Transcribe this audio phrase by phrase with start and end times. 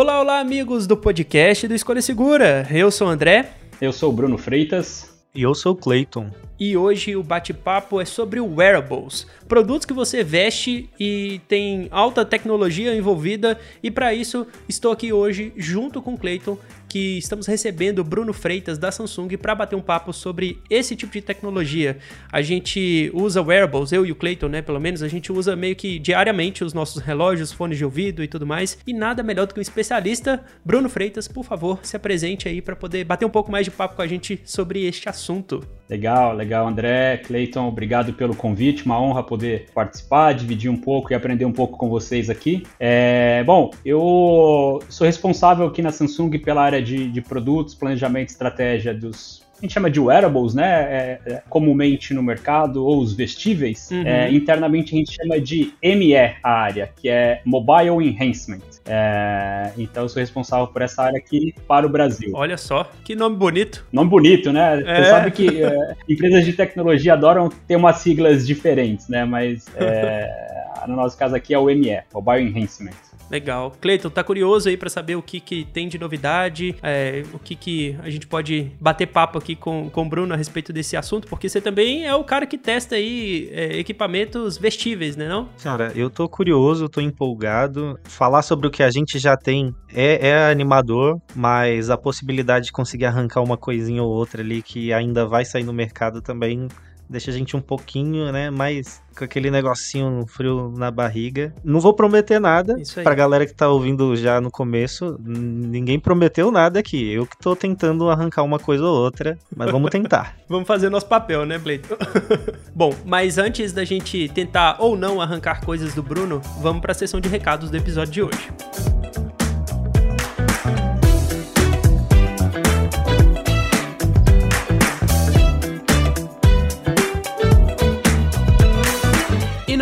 [0.00, 2.64] Olá, olá, amigos do podcast do Escolha Segura.
[2.70, 3.54] Eu sou o André.
[3.80, 5.12] Eu sou o Bruno Freitas.
[5.34, 6.30] E eu sou o Clayton.
[6.56, 12.94] E hoje o bate-papo é sobre wearables, produtos que você veste e tem alta tecnologia
[12.94, 13.58] envolvida.
[13.82, 16.56] E para isso estou aqui hoje junto com o Clayton
[16.88, 21.12] que estamos recebendo o Bruno Freitas da Samsung para bater um papo sobre esse tipo
[21.12, 21.98] de tecnologia.
[22.32, 25.76] A gente usa wearables, eu e o Clayton, né, pelo menos, a gente usa meio
[25.76, 28.78] que diariamente os nossos relógios, fones de ouvido e tudo mais.
[28.86, 30.42] E nada melhor do que um especialista.
[30.64, 33.96] Bruno Freitas, por favor, se apresente aí para poder bater um pouco mais de papo
[33.96, 35.77] com a gente sobre este assunto.
[35.88, 41.14] Legal, legal, André, Clayton, obrigado pelo convite, uma honra poder participar, dividir um pouco e
[41.14, 42.62] aprender um pouco com vocês aqui.
[42.78, 48.32] É, bom, eu sou responsável aqui na Samsung pela área de, de produtos, planejamento e
[48.32, 50.66] estratégia dos a gente chama de wearables, né?
[50.66, 53.90] É, é, comumente no mercado, ou os vestíveis.
[53.90, 54.06] Uhum.
[54.06, 58.60] É, internamente a gente chama de ME a área, que é Mobile Enhancement.
[58.86, 62.30] É, então eu sou responsável por essa área aqui para o Brasil.
[62.34, 63.84] Olha só, que nome bonito.
[63.92, 64.76] Nome bonito, né?
[64.76, 65.04] Você é.
[65.04, 69.24] sabe que é, empresas de tecnologia adoram ter umas siglas diferentes, né?
[69.24, 69.66] Mas
[70.86, 73.07] no nosso caso aqui é o ME, Mobile Enhancement.
[73.30, 73.72] Legal.
[73.80, 77.54] Cleiton, tá curioso aí para saber o que, que tem de novidade, é, o que,
[77.54, 81.28] que a gente pode bater papo aqui com, com o Bruno a respeito desse assunto,
[81.28, 85.48] porque você também é o cara que testa aí é, equipamentos vestíveis, né não?
[85.62, 87.98] Cara, eu tô curioso, tô empolgado.
[88.04, 92.72] Falar sobre o que a gente já tem é, é animador, mas a possibilidade de
[92.72, 96.68] conseguir arrancar uma coisinha ou outra ali que ainda vai sair no mercado também
[97.08, 101.52] deixa a gente um pouquinho, né, mais com aquele negocinho frio na barriga.
[101.64, 103.04] Não vou prometer nada Isso aí.
[103.04, 105.18] pra galera que tá ouvindo já no começo.
[105.20, 107.10] Ninguém prometeu nada aqui.
[107.10, 110.36] Eu que tô tentando arrancar uma coisa ou outra, mas vamos tentar.
[110.48, 111.82] vamos fazer nosso papel, né, Blade?
[112.74, 116.94] Bom, mas antes da gente tentar ou não arrancar coisas do Bruno, vamos para a
[116.94, 119.27] sessão de recados do episódio de hoje.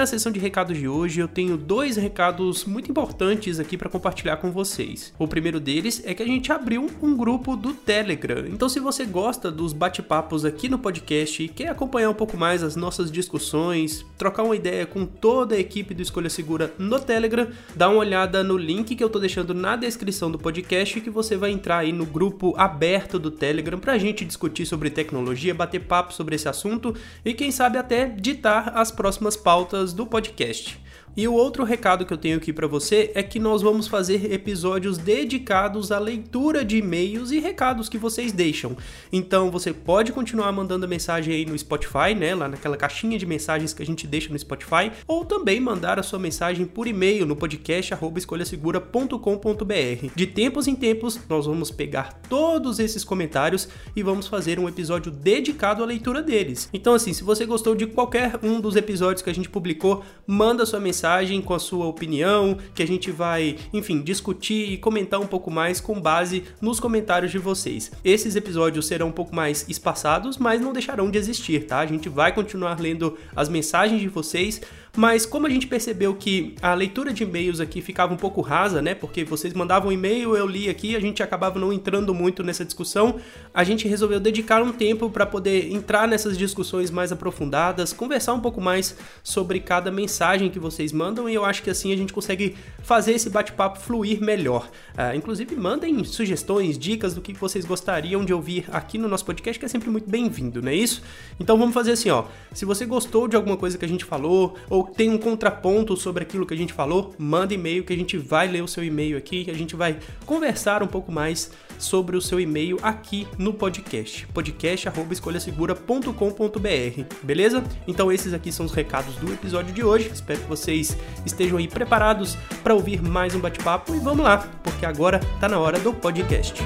[0.06, 4.36] Na sessão de recados de hoje eu tenho dois recados muito importantes aqui para compartilhar
[4.36, 5.12] com vocês.
[5.18, 8.46] O primeiro deles é que a gente abriu um grupo do Telegram.
[8.46, 12.62] Então, se você gosta dos bate-papos aqui no podcast e quer acompanhar um pouco mais
[12.62, 17.48] as nossas discussões, trocar uma ideia com toda a equipe do Escolha Segura no Telegram,
[17.74, 21.36] dá uma olhada no link que eu tô deixando na descrição do podcast que você
[21.36, 26.14] vai entrar aí no grupo aberto do Telegram pra gente discutir sobre tecnologia, bater papo
[26.14, 26.94] sobre esse assunto
[27.24, 30.76] e quem sabe até ditar as próximas pautas do podcast.
[31.16, 34.30] E o outro recado que eu tenho aqui para você é que nós vamos fazer
[34.30, 38.76] episódios dedicados à leitura de e-mails e recados que vocês deixam.
[39.10, 43.72] Então você pode continuar mandando mensagem aí no Spotify, né, lá naquela caixinha de mensagens
[43.72, 47.34] que a gente deixa no Spotify, ou também mandar a sua mensagem por e-mail no
[47.34, 50.10] podcast escolhasegura.com.br.
[50.14, 55.10] De tempos em tempos, nós vamos pegar todos esses comentários e vamos fazer um episódio
[55.10, 56.68] dedicado à leitura deles.
[56.74, 60.66] Então assim, se você gostou de qualquer um dos episódios que a gente publicou, manda
[60.66, 65.20] sua mensagem mensagem com a sua opinião, que a gente vai, enfim, discutir e comentar
[65.20, 67.92] um pouco mais com base nos comentários de vocês.
[68.04, 71.78] Esses episódios serão um pouco mais espaçados, mas não deixarão de existir, tá?
[71.78, 74.60] A gente vai continuar lendo as mensagens de vocês
[74.96, 78.80] mas como a gente percebeu que a leitura de e-mails aqui ficava um pouco rasa,
[78.80, 78.94] né?
[78.94, 83.16] Porque vocês mandavam e-mail, eu li aqui, a gente acabava não entrando muito nessa discussão,
[83.52, 88.40] a gente resolveu dedicar um tempo para poder entrar nessas discussões mais aprofundadas, conversar um
[88.40, 92.12] pouco mais sobre cada mensagem que vocês mandam e eu acho que assim a gente
[92.12, 94.70] consegue fazer esse bate-papo fluir melhor.
[94.94, 99.58] Uh, inclusive, mandem sugestões, dicas do que vocês gostariam de ouvir aqui no nosso podcast,
[99.58, 101.02] que é sempre muito bem-vindo, não é isso?
[101.38, 102.24] Então vamos fazer assim, ó.
[102.52, 106.22] Se você gostou de alguma coisa que a gente falou ou tem um contraponto sobre
[106.22, 109.16] aquilo que a gente falou, manda e-mail que a gente vai ler o seu e-mail
[109.16, 114.26] aqui, a gente vai conversar um pouco mais sobre o seu e-mail aqui no podcast.
[114.28, 117.04] podcast@escolhasegura.com.br.
[117.22, 117.62] Beleza?
[117.86, 120.10] Então esses aqui são os recados do episódio de hoje.
[120.12, 124.86] Espero que vocês estejam aí preparados para ouvir mais um bate-papo e vamos lá, porque
[124.86, 126.62] agora tá na hora do podcast.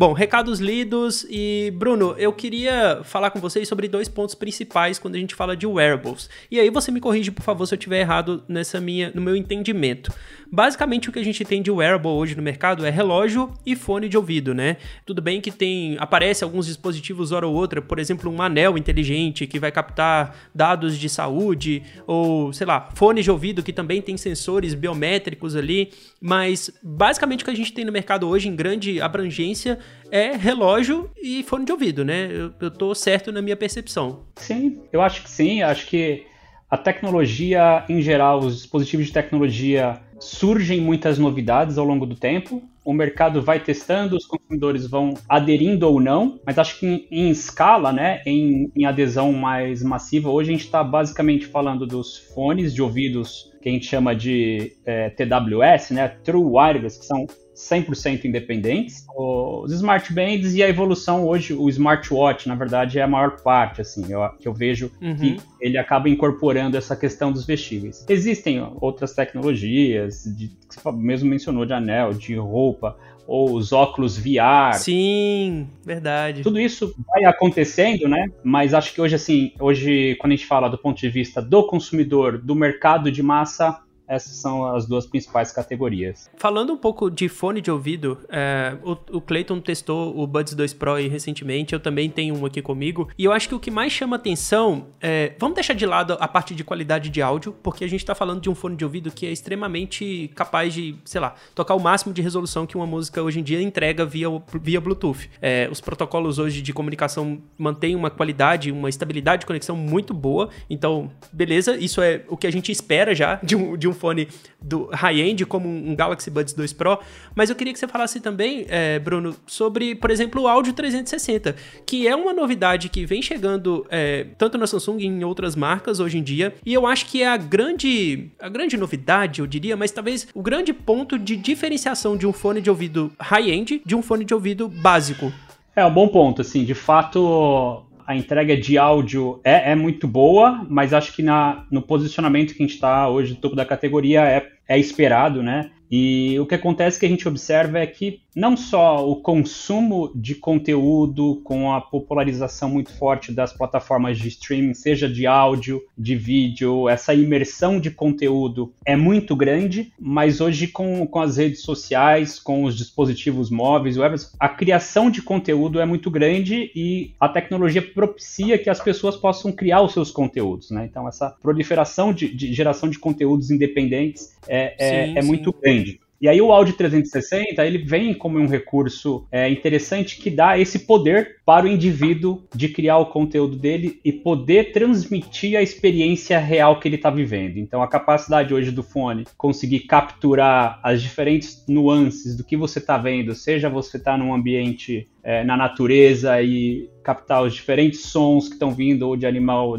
[0.00, 5.16] Bom, recados lidos e Bruno, eu queria falar com vocês sobre dois pontos principais quando
[5.16, 6.30] a gente fala de wearables.
[6.50, 9.36] E aí você me corrige, por favor, se eu estiver errado nessa minha, no meu
[9.36, 10.10] entendimento.
[10.50, 14.08] Basicamente o que a gente tem de wearable hoje no mercado é relógio e fone
[14.08, 14.78] de ouvido, né?
[15.04, 19.46] Tudo bem que tem aparece alguns dispositivos hora ou outra, por exemplo, um anel inteligente
[19.46, 24.16] que vai captar dados de saúde ou, sei lá, fone de ouvido que também tem
[24.16, 28.98] sensores biométricos ali, mas basicamente o que a gente tem no mercado hoje em grande
[28.98, 29.78] abrangência
[30.10, 32.28] é relógio e fone de ouvido, né?
[32.30, 34.24] Eu, eu tô certo na minha percepção.
[34.36, 36.24] Sim, eu acho que sim, acho que
[36.70, 42.62] a tecnologia em geral, os dispositivos de tecnologia surgem muitas novidades ao longo do tempo.
[42.84, 47.30] O mercado vai testando, os consumidores vão aderindo ou não, mas acho que em, em
[47.30, 52.74] escala, né, em, em, adesão mais massiva, hoje a gente está basicamente falando dos fones
[52.74, 57.26] de ouvidos que a gente chama de é, TWS, né, True Wireless, que são
[57.60, 59.06] 100% independentes.
[59.14, 63.80] Os smart bands e a evolução hoje, o smartwatch, na verdade, é a maior parte,
[63.80, 65.16] assim, eu, que eu vejo uhum.
[65.16, 68.04] que ele acaba incorporando essa questão dos vestíveis.
[68.08, 72.96] Existem outras tecnologias, de, que você mesmo mencionou, de anel, de roupa,
[73.26, 74.74] ou os óculos VR.
[74.74, 76.42] Sim, verdade.
[76.42, 78.26] Tudo isso vai acontecendo, né?
[78.42, 81.64] Mas acho que hoje, assim, hoje, quando a gente fala do ponto de vista do
[81.66, 83.80] consumidor, do mercado de massa,
[84.10, 86.28] essas são as duas principais categorias.
[86.36, 90.74] Falando um pouco de fone de ouvido, é, o, o Clayton testou o Buds 2
[90.74, 93.92] Pro recentemente, eu também tenho um aqui comigo, e eu acho que o que mais
[93.92, 95.32] chama atenção é.
[95.38, 98.40] Vamos deixar de lado a parte de qualidade de áudio, porque a gente tá falando
[98.40, 102.12] de um fone de ouvido que é extremamente capaz de, sei lá, tocar o máximo
[102.12, 104.26] de resolução que uma música hoje em dia entrega via,
[104.60, 105.30] via Bluetooth.
[105.40, 110.50] É, os protocolos hoje de comunicação mantêm uma qualidade, uma estabilidade de conexão muito boa,
[110.68, 114.28] então, beleza, isso é o que a gente espera já de um, de um fone
[114.60, 116.98] do high-end, como um Galaxy Buds 2 Pro,
[117.34, 121.54] mas eu queria que você falasse também, é, Bruno, sobre, por exemplo, o áudio 360,
[121.86, 126.00] que é uma novidade que vem chegando é, tanto na Samsung e em outras marcas
[126.00, 129.76] hoje em dia, e eu acho que é a grande, a grande novidade, eu diria,
[129.76, 134.02] mas talvez o grande ponto de diferenciação de um fone de ouvido high-end de um
[134.02, 135.32] fone de ouvido básico.
[135.76, 140.66] É um bom ponto, assim, de fato a entrega de áudio é, é muito boa,
[140.68, 144.24] mas acho que na, no posicionamento que a gente está hoje, no topo da categoria,
[144.24, 145.70] é, é esperado, né?
[145.88, 150.34] E o que acontece que a gente observa é que não só o consumo de
[150.34, 156.88] conteúdo com a popularização muito forte das plataformas de streaming, seja de áudio, de vídeo,
[156.88, 162.64] essa imersão de conteúdo é muito grande, mas hoje com, com as redes sociais, com
[162.64, 163.96] os dispositivos móveis,
[164.38, 169.52] a criação de conteúdo é muito grande e a tecnologia propicia que as pessoas possam
[169.52, 170.86] criar os seus conteúdos, né?
[170.88, 176.00] Então essa proliferação de, de geração de conteúdos independentes é, é, sim, é muito grande.
[176.20, 180.80] E aí o Audi 360 ele vem como um recurso é, interessante que dá esse
[180.80, 186.78] poder para o indivíduo de criar o conteúdo dele e poder transmitir a experiência real
[186.78, 187.56] que ele está vivendo.
[187.56, 192.98] Então a capacidade hoje do fone conseguir capturar as diferentes nuances do que você está
[192.98, 198.54] vendo, seja você está num ambiente é, na natureza e captar os diferentes sons que
[198.54, 199.76] estão vindo ou de animal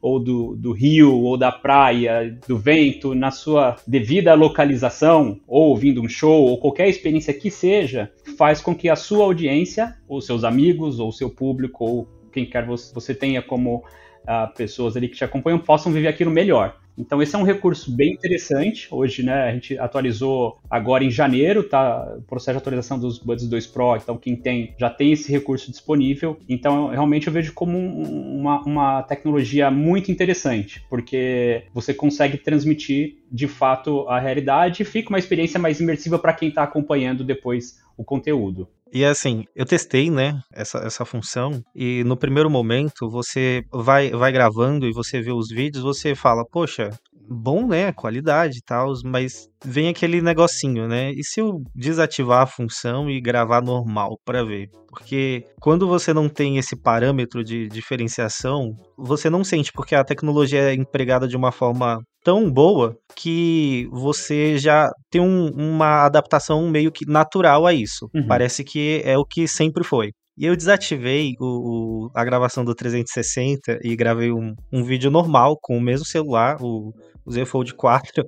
[0.00, 6.00] ou do, do rio ou da praia, do vento, na sua devida localização, ou ouvindo
[6.00, 10.44] um show ou qualquer experiência que seja, faz com que a sua audiência, ou seus
[10.44, 15.16] amigos, ou seu público, ou quem quer você, você tenha como uh, pessoas ali que
[15.16, 16.76] te acompanham, possam viver aquilo melhor.
[16.98, 18.88] Então esse é um recurso bem interessante.
[18.90, 22.16] Hoje, né, a gente atualizou agora em janeiro, tá?
[22.18, 25.70] O processo de atualização dos Buds 2 Pro, então quem tem já tem esse recurso
[25.70, 26.38] disponível.
[26.48, 33.16] Então realmente eu vejo como um, uma, uma tecnologia muito interessante, porque você consegue transmitir
[33.30, 37.80] de fato a realidade e fica uma experiência mais imersiva para quem está acompanhando depois
[37.96, 38.68] o conteúdo.
[38.92, 44.32] E assim, eu testei, né, essa, essa função, e no primeiro momento você vai, vai
[44.32, 46.90] gravando e você vê os vídeos, você fala, poxa,
[47.28, 51.12] bom, né, qualidade e tal, mas vem aquele negocinho, né?
[51.12, 54.68] E se eu desativar a função e gravar normal para ver?
[54.88, 60.70] Porque quando você não tem esse parâmetro de diferenciação, você não sente, porque a tecnologia
[60.70, 66.92] é empregada de uma forma tão boa que você já tem um, uma adaptação meio
[66.92, 68.10] que natural a isso.
[68.14, 68.26] Uhum.
[68.26, 70.12] Parece que é o que sempre foi.
[70.36, 75.56] E eu desativei o, o, a gravação do 360 e gravei um, um vídeo normal
[75.58, 76.92] com o mesmo celular, o,
[77.24, 78.22] o Z Fold 4.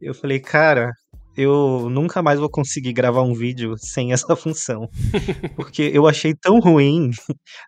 [0.00, 0.90] Eu falei, cara,
[1.36, 4.88] eu nunca mais vou conseguir gravar um vídeo sem essa função.
[5.56, 7.10] Porque eu achei tão ruim.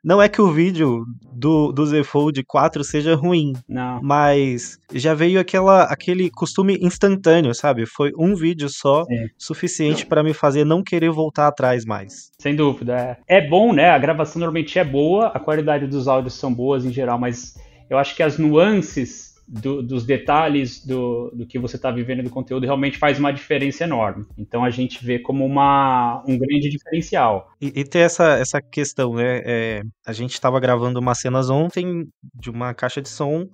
[0.03, 3.53] Não é que o vídeo do, do Z Fold 4 seja ruim.
[3.69, 4.01] Não.
[4.03, 7.87] Mas já veio aquela, aquele costume instantâneo, sabe?
[7.87, 9.27] Foi um vídeo só, Sim.
[9.39, 12.31] suficiente para me fazer não querer voltar atrás mais.
[12.39, 13.19] Sem dúvida.
[13.29, 13.39] É.
[13.39, 13.91] é bom, né?
[13.91, 17.55] A gravação normalmente é boa, a qualidade dos áudios são boas em geral, mas
[17.89, 22.31] eu acho que as nuances do, dos detalhes do, do que você está vivendo do
[22.31, 24.27] conteúdo realmente faz uma diferença enorme.
[24.37, 27.49] Então a gente vê como uma, um grande diferencial.
[27.61, 29.43] E, e ter essa, essa questão, né?
[29.45, 33.47] É, a gente estava gravando umas cenas ontem de uma caixa de som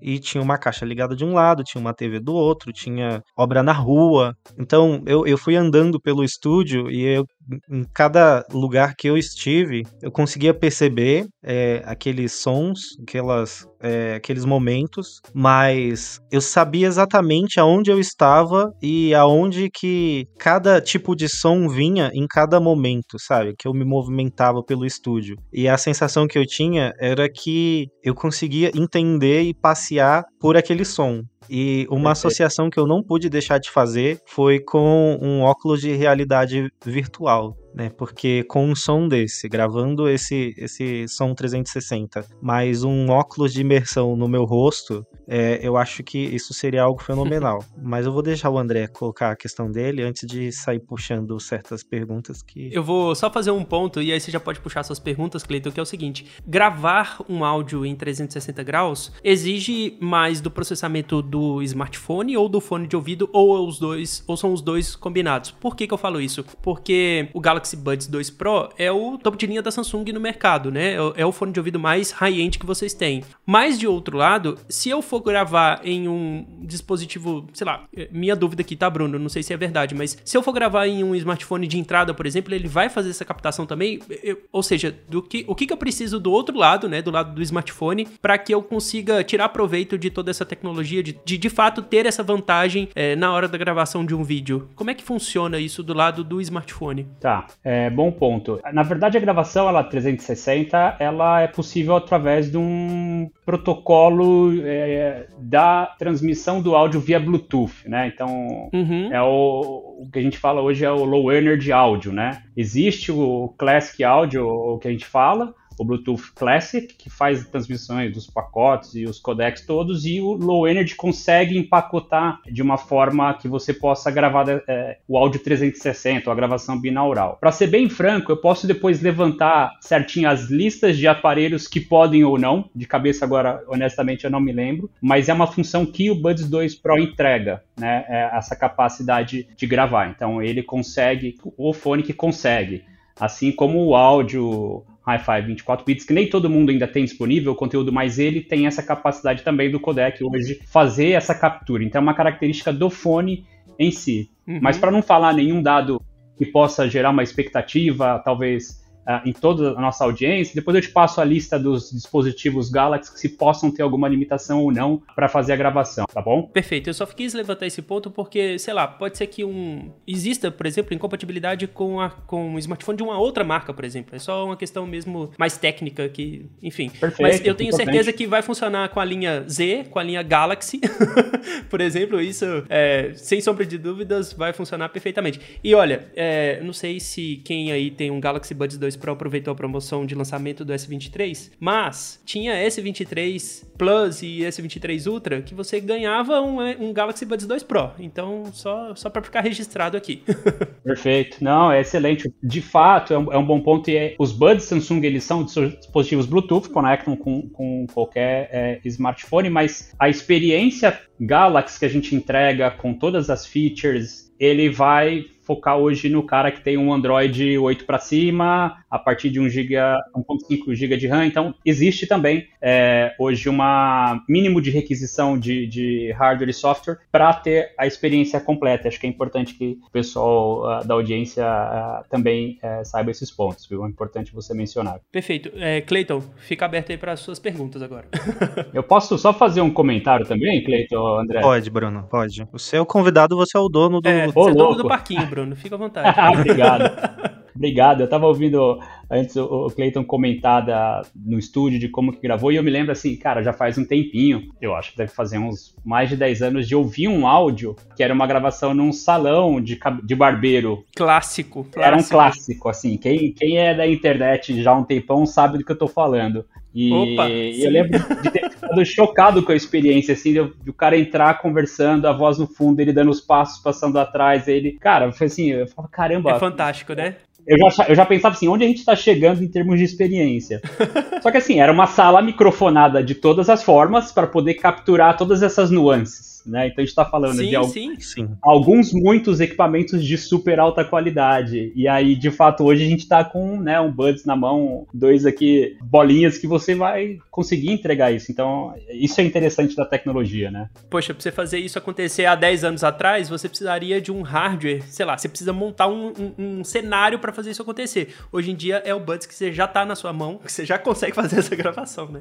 [0.00, 3.62] e tinha uma caixa ligada de um lado, tinha uma TV do outro, tinha obra
[3.62, 4.34] na rua.
[4.58, 7.24] Então eu, eu fui andando pelo estúdio e eu
[7.70, 14.44] em cada lugar que eu estive, eu conseguia perceber é, aqueles sons, aquelas, é, aqueles
[14.44, 21.68] momentos, mas eu sabia exatamente aonde eu estava e aonde que cada tipo de som
[21.68, 23.54] vinha em cada momento, sabe?
[23.58, 25.36] Que eu me movimentava pelo estúdio.
[25.52, 30.84] E a sensação que eu tinha era que eu conseguia entender e passear por aquele
[30.84, 31.22] som.
[31.50, 35.92] E uma associação que eu não pude deixar de fazer foi com um óculos de
[35.92, 37.37] realidade virtual
[37.78, 37.90] né?
[37.96, 44.16] Porque com um som desse, gravando esse, esse som 360, mais um óculos de imersão
[44.16, 47.64] no meu rosto, é, eu acho que isso seria algo fenomenal.
[47.80, 51.84] Mas eu vou deixar o André colocar a questão dele antes de sair puxando certas
[51.84, 52.68] perguntas que.
[52.72, 55.70] Eu vou só fazer um ponto e aí você já pode puxar suas perguntas, Cleiton,
[55.70, 61.62] que é o seguinte: gravar um áudio em 360 graus exige mais do processamento do
[61.62, 65.52] smartphone ou do fone de ouvido, ou os dois, ou são os dois combinados.
[65.52, 66.44] Por que, que eu falo isso?
[66.62, 70.20] Porque o Galaxy Galaxy Buds 2 Pro é o topo de linha da Samsung no
[70.20, 70.94] mercado, né?
[70.94, 73.22] É o é fone de ouvido mais high-end que vocês têm.
[73.44, 78.34] Mas de outro lado, se eu for gravar em um dispositivo, sei lá, é, minha
[78.34, 79.18] dúvida aqui, tá, Bruno?
[79.18, 82.14] Não sei se é verdade, mas se eu for gravar em um smartphone de entrada,
[82.14, 84.00] por exemplo, ele vai fazer essa captação também?
[84.22, 87.02] Eu, ou seja, do que, o que, que eu preciso do outro lado, né?
[87.02, 91.18] Do lado do smartphone, para que eu consiga tirar proveito de toda essa tecnologia, de
[91.24, 94.68] de, de fato ter essa vantagem é, na hora da gravação de um vídeo.
[94.74, 97.06] Como é que funciona isso do lado do smartphone?
[97.20, 97.46] Tá.
[97.64, 98.60] É, bom ponto.
[98.72, 105.86] Na verdade, a gravação ela 360 ela é possível através de um protocolo é, da
[105.98, 108.08] transmissão do áudio via Bluetooth, né?
[108.12, 109.12] Então uhum.
[109.12, 112.42] é o, o, que a gente fala hoje é o low energy áudio, né?
[112.56, 118.12] Existe o classic áudio, o que a gente fala, o Bluetooth Classic, que faz transmissões
[118.12, 123.34] dos pacotes e os codecs todos, e o Low Energy consegue empacotar de uma forma
[123.34, 127.38] que você possa gravar é, o áudio 360, ou a gravação binaural.
[127.40, 132.24] Para ser bem franco, eu posso depois levantar certinho as listas de aparelhos que podem
[132.24, 136.10] ou não, de cabeça agora, honestamente, eu não me lembro, mas é uma função que
[136.10, 140.08] o Buds 2 Pro entrega, né, é essa capacidade de gravar.
[140.08, 142.84] Então ele consegue, o fone que consegue.
[143.18, 147.56] Assim como o áudio Hi-Fi 24 bits, que nem todo mundo ainda tem disponível o
[147.56, 151.84] conteúdo, mas ele tem essa capacidade também do codec hoje fazer essa captura.
[151.84, 153.46] Então é uma característica do fone
[153.78, 154.30] em si.
[154.46, 154.58] Uhum.
[154.60, 156.00] Mas para não falar nenhum dado
[156.36, 160.54] que possa gerar uma expectativa, talvez uh, em toda a nossa audiência.
[160.54, 164.62] Depois eu te passo a lista dos dispositivos Galaxy que se possam ter alguma limitação
[164.62, 166.42] ou não para fazer a gravação, tá bom?
[166.42, 166.90] Perfeito.
[166.90, 170.66] Eu só quis levantar esse ponto porque, sei lá, pode ser que um exista, por
[170.66, 174.14] exemplo, incompatibilidade com, a, com um smartphone de uma outra marca, por exemplo.
[174.14, 176.90] É só uma questão mesmo mais técnica que, enfim.
[176.90, 177.86] Perfeito, Mas eu tenho importante.
[177.86, 180.80] certeza que vai funcionar com a linha Z, com a linha Galaxy,
[181.70, 182.20] por exemplo.
[182.20, 185.40] Isso, é, sem sombra de dúvidas, vai funcionar perfeitamente.
[185.62, 189.52] E olha, é, não sei se quem aí tem um Galaxy Buds 2 Pro aproveitou
[189.52, 195.80] a promoção de lançamento do S23, mas tinha S23 Plus e S23 Ultra que você
[195.80, 197.92] ganhava um, um Galaxy Buds 2 Pro.
[197.98, 200.22] Então, só, só para ficar registrado aqui.
[200.84, 201.42] Perfeito.
[201.42, 202.32] Não, é excelente.
[202.42, 203.88] De fato, é um, é um bom ponto.
[203.90, 209.48] E é, os Buds Samsung, eles são dispositivos Bluetooth, conectam com, com qualquer é, smartphone,
[209.48, 215.78] mas a experiência Galaxy que a gente entrega com todas as features, ele vai focar
[215.78, 219.74] hoje no cara que tem um Android 8 para cima, a partir de 1 GB,
[220.14, 221.26] 1.5 GB de RAM.
[221.26, 227.32] Então, existe também é, hoje uma mínimo de requisição de, de hardware e software para
[227.32, 228.88] ter a experiência completa.
[228.88, 233.30] Acho que é importante que o pessoal uh, da audiência uh, também uh, saiba esses
[233.30, 233.84] pontos, viu?
[233.84, 235.00] É importante você mencionar.
[235.10, 235.50] Perfeito.
[235.56, 238.06] É, Cleiton, fica aberto aí para as suas perguntas agora.
[238.72, 241.40] Eu posso só fazer um comentário também, Cleiton, André?
[241.40, 242.46] Pode, Bruno, pode.
[242.52, 244.08] Você é o convidado, você é o dono do...
[244.08, 245.38] É, você é o dono do parquinho, Bruno.
[245.38, 245.56] Bruno.
[245.56, 246.20] Fica à vontade.
[246.38, 246.84] Obrigado.
[247.58, 248.02] Obrigado.
[248.02, 248.78] Eu tava ouvindo
[249.10, 252.92] antes o Clayton comentar da, no estúdio de como que gravou, e eu me lembro
[252.92, 256.42] assim, cara, já faz um tempinho, eu acho que deve fazer uns mais de 10
[256.42, 260.84] anos, de ouvir um áudio que era uma gravação num salão de, de barbeiro.
[260.94, 261.80] Clássico, clássico.
[261.80, 262.96] Era um clássico, assim.
[262.96, 266.44] Quem, quem é da internet já há um tempão sabe do que eu tô falando.
[266.74, 270.74] E Opa, eu lembro de ter ficado chocado com a experiência, assim, de, de, o
[270.74, 274.72] cara entrar conversando, a voz no fundo, ele dando os passos, passando atrás, ele.
[274.72, 276.32] Cara, foi assim, eu falo, caramba.
[276.32, 277.16] É fantástico, né?
[277.48, 280.60] Eu já, eu já pensava assim, onde a gente está chegando em termos de experiência?
[281.22, 285.42] Só que assim, era uma sala microfonada de todas as formas para poder capturar todas
[285.42, 286.66] essas nuances né?
[286.66, 288.28] Então a gente está falando sim, de al sim, sim.
[288.42, 291.72] alguns, muitos equipamentos de super alta qualidade.
[291.74, 295.26] E aí, de fato, hoje a gente está com né, um Buds na mão, dois
[295.26, 298.32] aqui, bolinhas que você vai conseguir entregar isso.
[298.32, 300.68] Então, isso é interessante da tecnologia, né?
[300.90, 304.82] Poxa, para você fazer isso acontecer há 10 anos atrás, você precisaria de um hardware,
[304.88, 308.14] sei lá, você precisa montar um, um, um cenário para fazer isso acontecer.
[308.32, 310.64] Hoje em dia é o Buds que você já está na sua mão, que você
[310.64, 312.20] já consegue fazer essa gravação, né?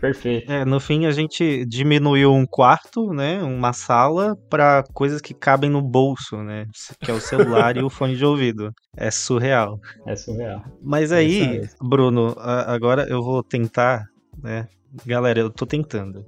[0.00, 0.50] Perfeito.
[0.50, 3.42] É, no fim a gente diminuiu um quarto, né?
[3.42, 6.66] Um uma sala para coisas que cabem no bolso, né?
[7.00, 8.70] Que é o celular e o fone de ouvido.
[8.94, 9.80] É surreal.
[10.06, 10.62] É surreal.
[10.82, 14.04] Mas aí, é Bruno, agora eu vou tentar,
[14.42, 14.68] né?
[15.06, 16.24] Galera, eu tô tentando.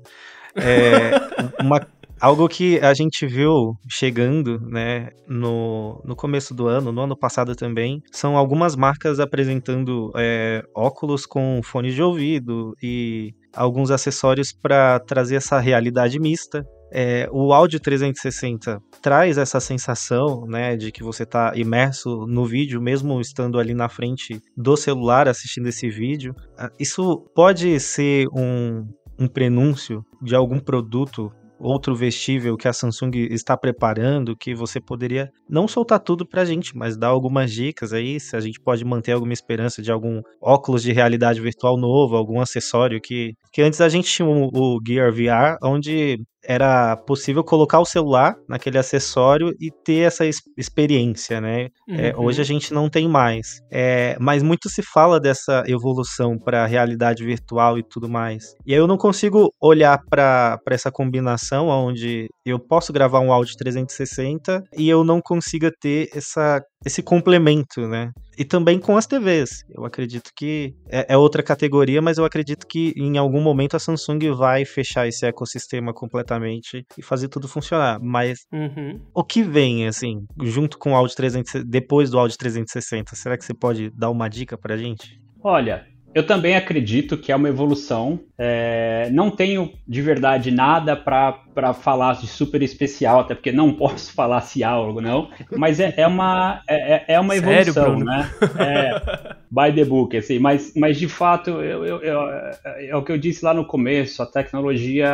[0.56, 1.10] É,
[1.62, 1.86] uma,
[2.18, 7.54] algo que a gente viu chegando, né, no, no começo do ano, no ano passado
[7.54, 14.98] também, são algumas marcas apresentando é, óculos com fone de ouvido e alguns acessórios para
[15.00, 21.22] trazer essa realidade mista é, o áudio 360 traz essa sensação, né, de que você
[21.24, 26.34] está imerso no vídeo, mesmo estando ali na frente do celular assistindo esse vídeo.
[26.58, 28.86] Ah, isso pode ser um,
[29.18, 35.30] um prenúncio de algum produto outro vestível que a Samsung está preparando, que você poderia
[35.48, 39.12] não soltar tudo pra gente, mas dar algumas dicas aí, se a gente pode manter
[39.12, 43.88] alguma esperança de algum óculos de realidade virtual novo, algum acessório que, que antes a
[43.88, 50.06] gente tinha o Gear VR, onde era possível colocar o celular naquele acessório e ter
[50.06, 50.24] essa
[50.56, 51.62] experiência, né?
[51.62, 51.96] É, uhum.
[51.98, 53.60] É, hoje a gente não tem mais.
[53.70, 58.54] É, mas muito se fala dessa evolução para a realidade virtual e tudo mais.
[58.64, 63.56] E aí eu não consigo olhar para essa combinação onde eu posso gravar um áudio
[63.56, 68.12] 360 e eu não consiga ter essa esse complemento, né?
[68.36, 69.64] E também com as TVs.
[69.74, 73.78] Eu acredito que é, é, outra categoria, mas eu acredito que em algum momento a
[73.78, 77.98] Samsung vai fechar esse ecossistema completamente e fazer tudo funcionar.
[78.00, 79.00] Mas uhum.
[79.14, 83.44] o que vem, assim, junto com o Audi 360, depois do Audi 360, será que
[83.44, 85.20] você pode dar uma dica pra gente?
[85.42, 85.86] Olha,
[86.16, 88.18] eu também acredito que é uma evolução.
[88.38, 94.14] É, não tenho de verdade nada para falar de super especial, até porque não posso
[94.14, 95.28] falar se algo, não.
[95.54, 98.30] Mas é, é uma, é, é, é uma evolução, né?
[98.58, 100.38] É, by the book, assim.
[100.38, 102.20] Mas, mas de fato, eu, eu, eu,
[102.64, 105.12] é o que eu disse lá no começo: a tecnologia,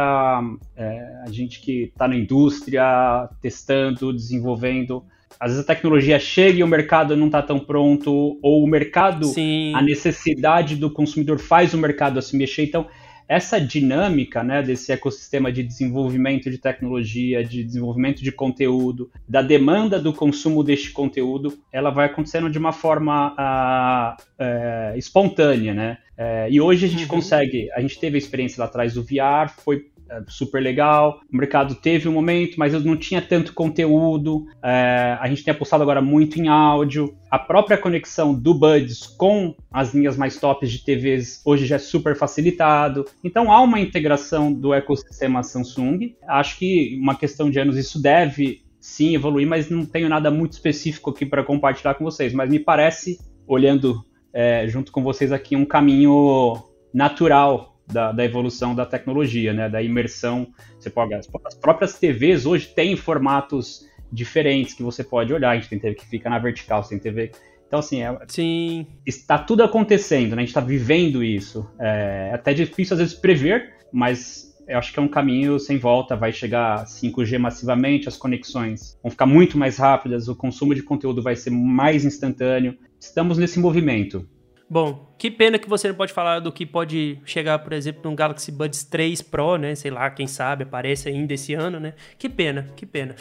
[0.77, 5.05] é, a gente que está na indústria, testando, desenvolvendo
[5.43, 9.27] às vezes a tecnologia chega e o mercado não está tão pronto, ou o mercado,
[9.27, 9.75] Sim.
[9.75, 12.63] a necessidade do consumidor faz o mercado se mexer.
[12.63, 12.87] Então,
[13.29, 19.99] essa dinâmica né, desse ecossistema de desenvolvimento de tecnologia, de desenvolvimento de conteúdo, da demanda
[19.99, 25.99] do consumo deste conteúdo, ela vai acontecendo de uma forma uh, uh, espontânea, né?
[26.17, 27.09] Uh, e hoje a gente uhum.
[27.09, 29.83] consegue, a gente teve a experiência lá atrás do VR, foi é,
[30.29, 31.21] super legal.
[31.33, 34.47] O mercado teve um momento, mas eu não tinha tanto conteúdo.
[34.63, 37.17] É, a gente tem apostado agora muito em áudio.
[37.31, 41.79] A própria conexão do Buds com as linhas mais tops de TVs hoje já é
[41.79, 43.07] super facilitado.
[43.25, 46.15] Então há uma integração do ecossistema Samsung.
[46.29, 50.53] Acho que uma questão de anos isso deve sim evoluir, mas não tenho nada muito
[50.53, 52.33] específico aqui para compartilhar com vocês.
[52.33, 56.61] Mas me parece, olhando é, junto com vocês aqui, um caminho
[56.93, 59.69] natural da, da, evolução da tecnologia, né?
[59.69, 60.49] Da imersão.
[60.79, 65.51] Você pode, as, as próprias TVs hoje têm formatos diferentes que você pode olhar.
[65.51, 67.33] A gente tem TV que fica na vertical, você tem TV.
[67.67, 68.87] Então, assim, é, Sim.
[69.07, 70.37] está tudo acontecendo, né?
[70.37, 71.67] A gente está vivendo isso.
[71.79, 76.15] É até difícil às vezes prever, mas eu acho que é um caminho sem volta.
[76.15, 81.23] Vai chegar 5G massivamente, as conexões vão ficar muito mais rápidas, o consumo de conteúdo
[81.23, 82.77] vai ser mais instantâneo.
[83.01, 84.29] Estamos nesse movimento.
[84.73, 88.17] Bom, que pena que você não pode falar do que pode chegar, por exemplo, no
[88.17, 89.75] Galaxy Buds 3 Pro, né?
[89.75, 91.93] Sei lá, quem sabe, aparece ainda esse ano, né?
[92.19, 93.15] Que pena, que pena.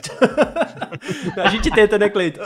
[1.35, 2.39] a gente tenta, né, Cleiton?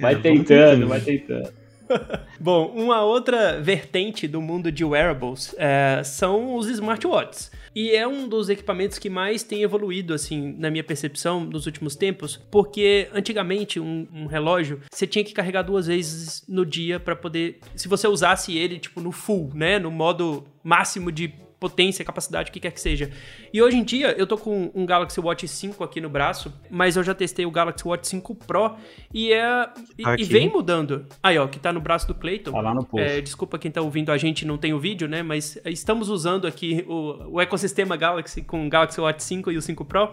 [0.00, 1.52] Vai é, tentando, vai tentando.
[2.40, 7.50] Bom, uma outra vertente do mundo de wearables é, são os smartwatches.
[7.74, 11.96] E é um dos equipamentos que mais tem evoluído, assim, na minha percepção, nos últimos
[11.96, 17.16] tempos, porque antigamente um, um relógio você tinha que carregar duas vezes no dia para
[17.16, 17.60] poder.
[17.74, 19.78] Se você usasse ele, tipo, no full, né?
[19.78, 23.08] No modo máximo de potência, capacidade, o que quer que seja.
[23.52, 26.96] E hoje em dia, eu tô com um Galaxy Watch 5 aqui no braço, mas
[26.96, 28.74] eu já testei o Galaxy Watch 5 Pro
[29.14, 29.68] e é.
[29.96, 31.06] E, e vem mudando.
[31.22, 32.50] Aí, ó, que tá no braço do Clayton.
[32.50, 33.06] Tá lá no post.
[33.06, 35.22] É, desculpa quem tá ouvindo a gente não tem o vídeo, né?
[35.22, 39.62] Mas estamos usando aqui o, o ecossistema Galaxy com o Galaxy Watch 5 e o
[39.62, 40.10] 5 Pro.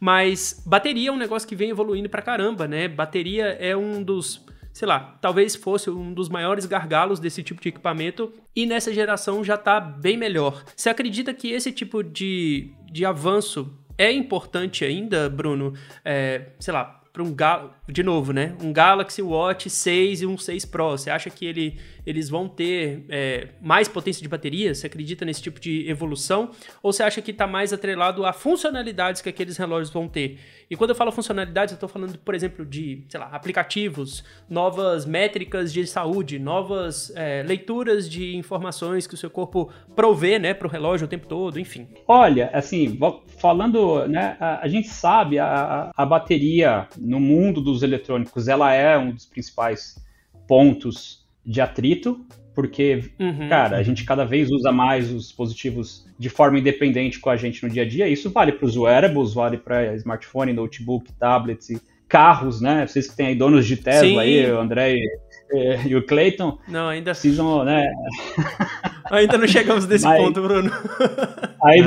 [0.00, 2.88] Mas bateria é um negócio que vem evoluindo pra caramba, né?
[2.88, 4.42] Bateria é um dos
[4.76, 9.42] sei lá, talvez fosse um dos maiores gargalos desse tipo de equipamento e nessa geração
[9.42, 10.62] já está bem melhor.
[10.76, 15.72] Você acredita que esse tipo de, de avanço é importante ainda, Bruno?
[16.04, 17.34] É, sei lá, para um
[17.88, 18.54] de novo, né?
[18.62, 20.90] Um Galaxy Watch 6 e um 6 Pro.
[20.90, 24.74] Você acha que ele eles vão ter é, mais potência de bateria?
[24.74, 26.52] Você acredita nesse tipo de evolução?
[26.82, 30.38] Ou você acha que está mais atrelado a funcionalidades que aqueles relógios vão ter?
[30.70, 35.04] E quando eu falo funcionalidades, eu estou falando, por exemplo, de, sei lá, aplicativos, novas
[35.04, 40.66] métricas de saúde, novas é, leituras de informações que o seu corpo provê, né, para
[40.66, 41.88] o relógio o tempo todo, enfim.
[42.06, 42.98] Olha, assim,
[43.38, 48.96] falando, né, a, a gente sabe a, a bateria no mundo dos eletrônicos, ela é
[48.96, 49.96] um dos principais
[50.46, 53.48] pontos de atrito, porque, uhum.
[53.48, 57.62] cara, a gente cada vez usa mais os dispositivos de forma independente com a gente
[57.62, 58.08] no dia a dia.
[58.08, 61.68] Isso vale para os wearables, vale para smartphone, notebook, tablets
[62.08, 62.86] carros, né?
[62.86, 64.18] Vocês que têm aí donos de Tesla Sim.
[64.18, 64.96] aí, o André
[65.52, 66.58] e, o Clayton.
[66.68, 67.92] Não, ainda precisam, né?
[69.10, 70.70] Ainda não chegamos nesse mas, ponto, Bruno.
[71.62, 71.80] Aí,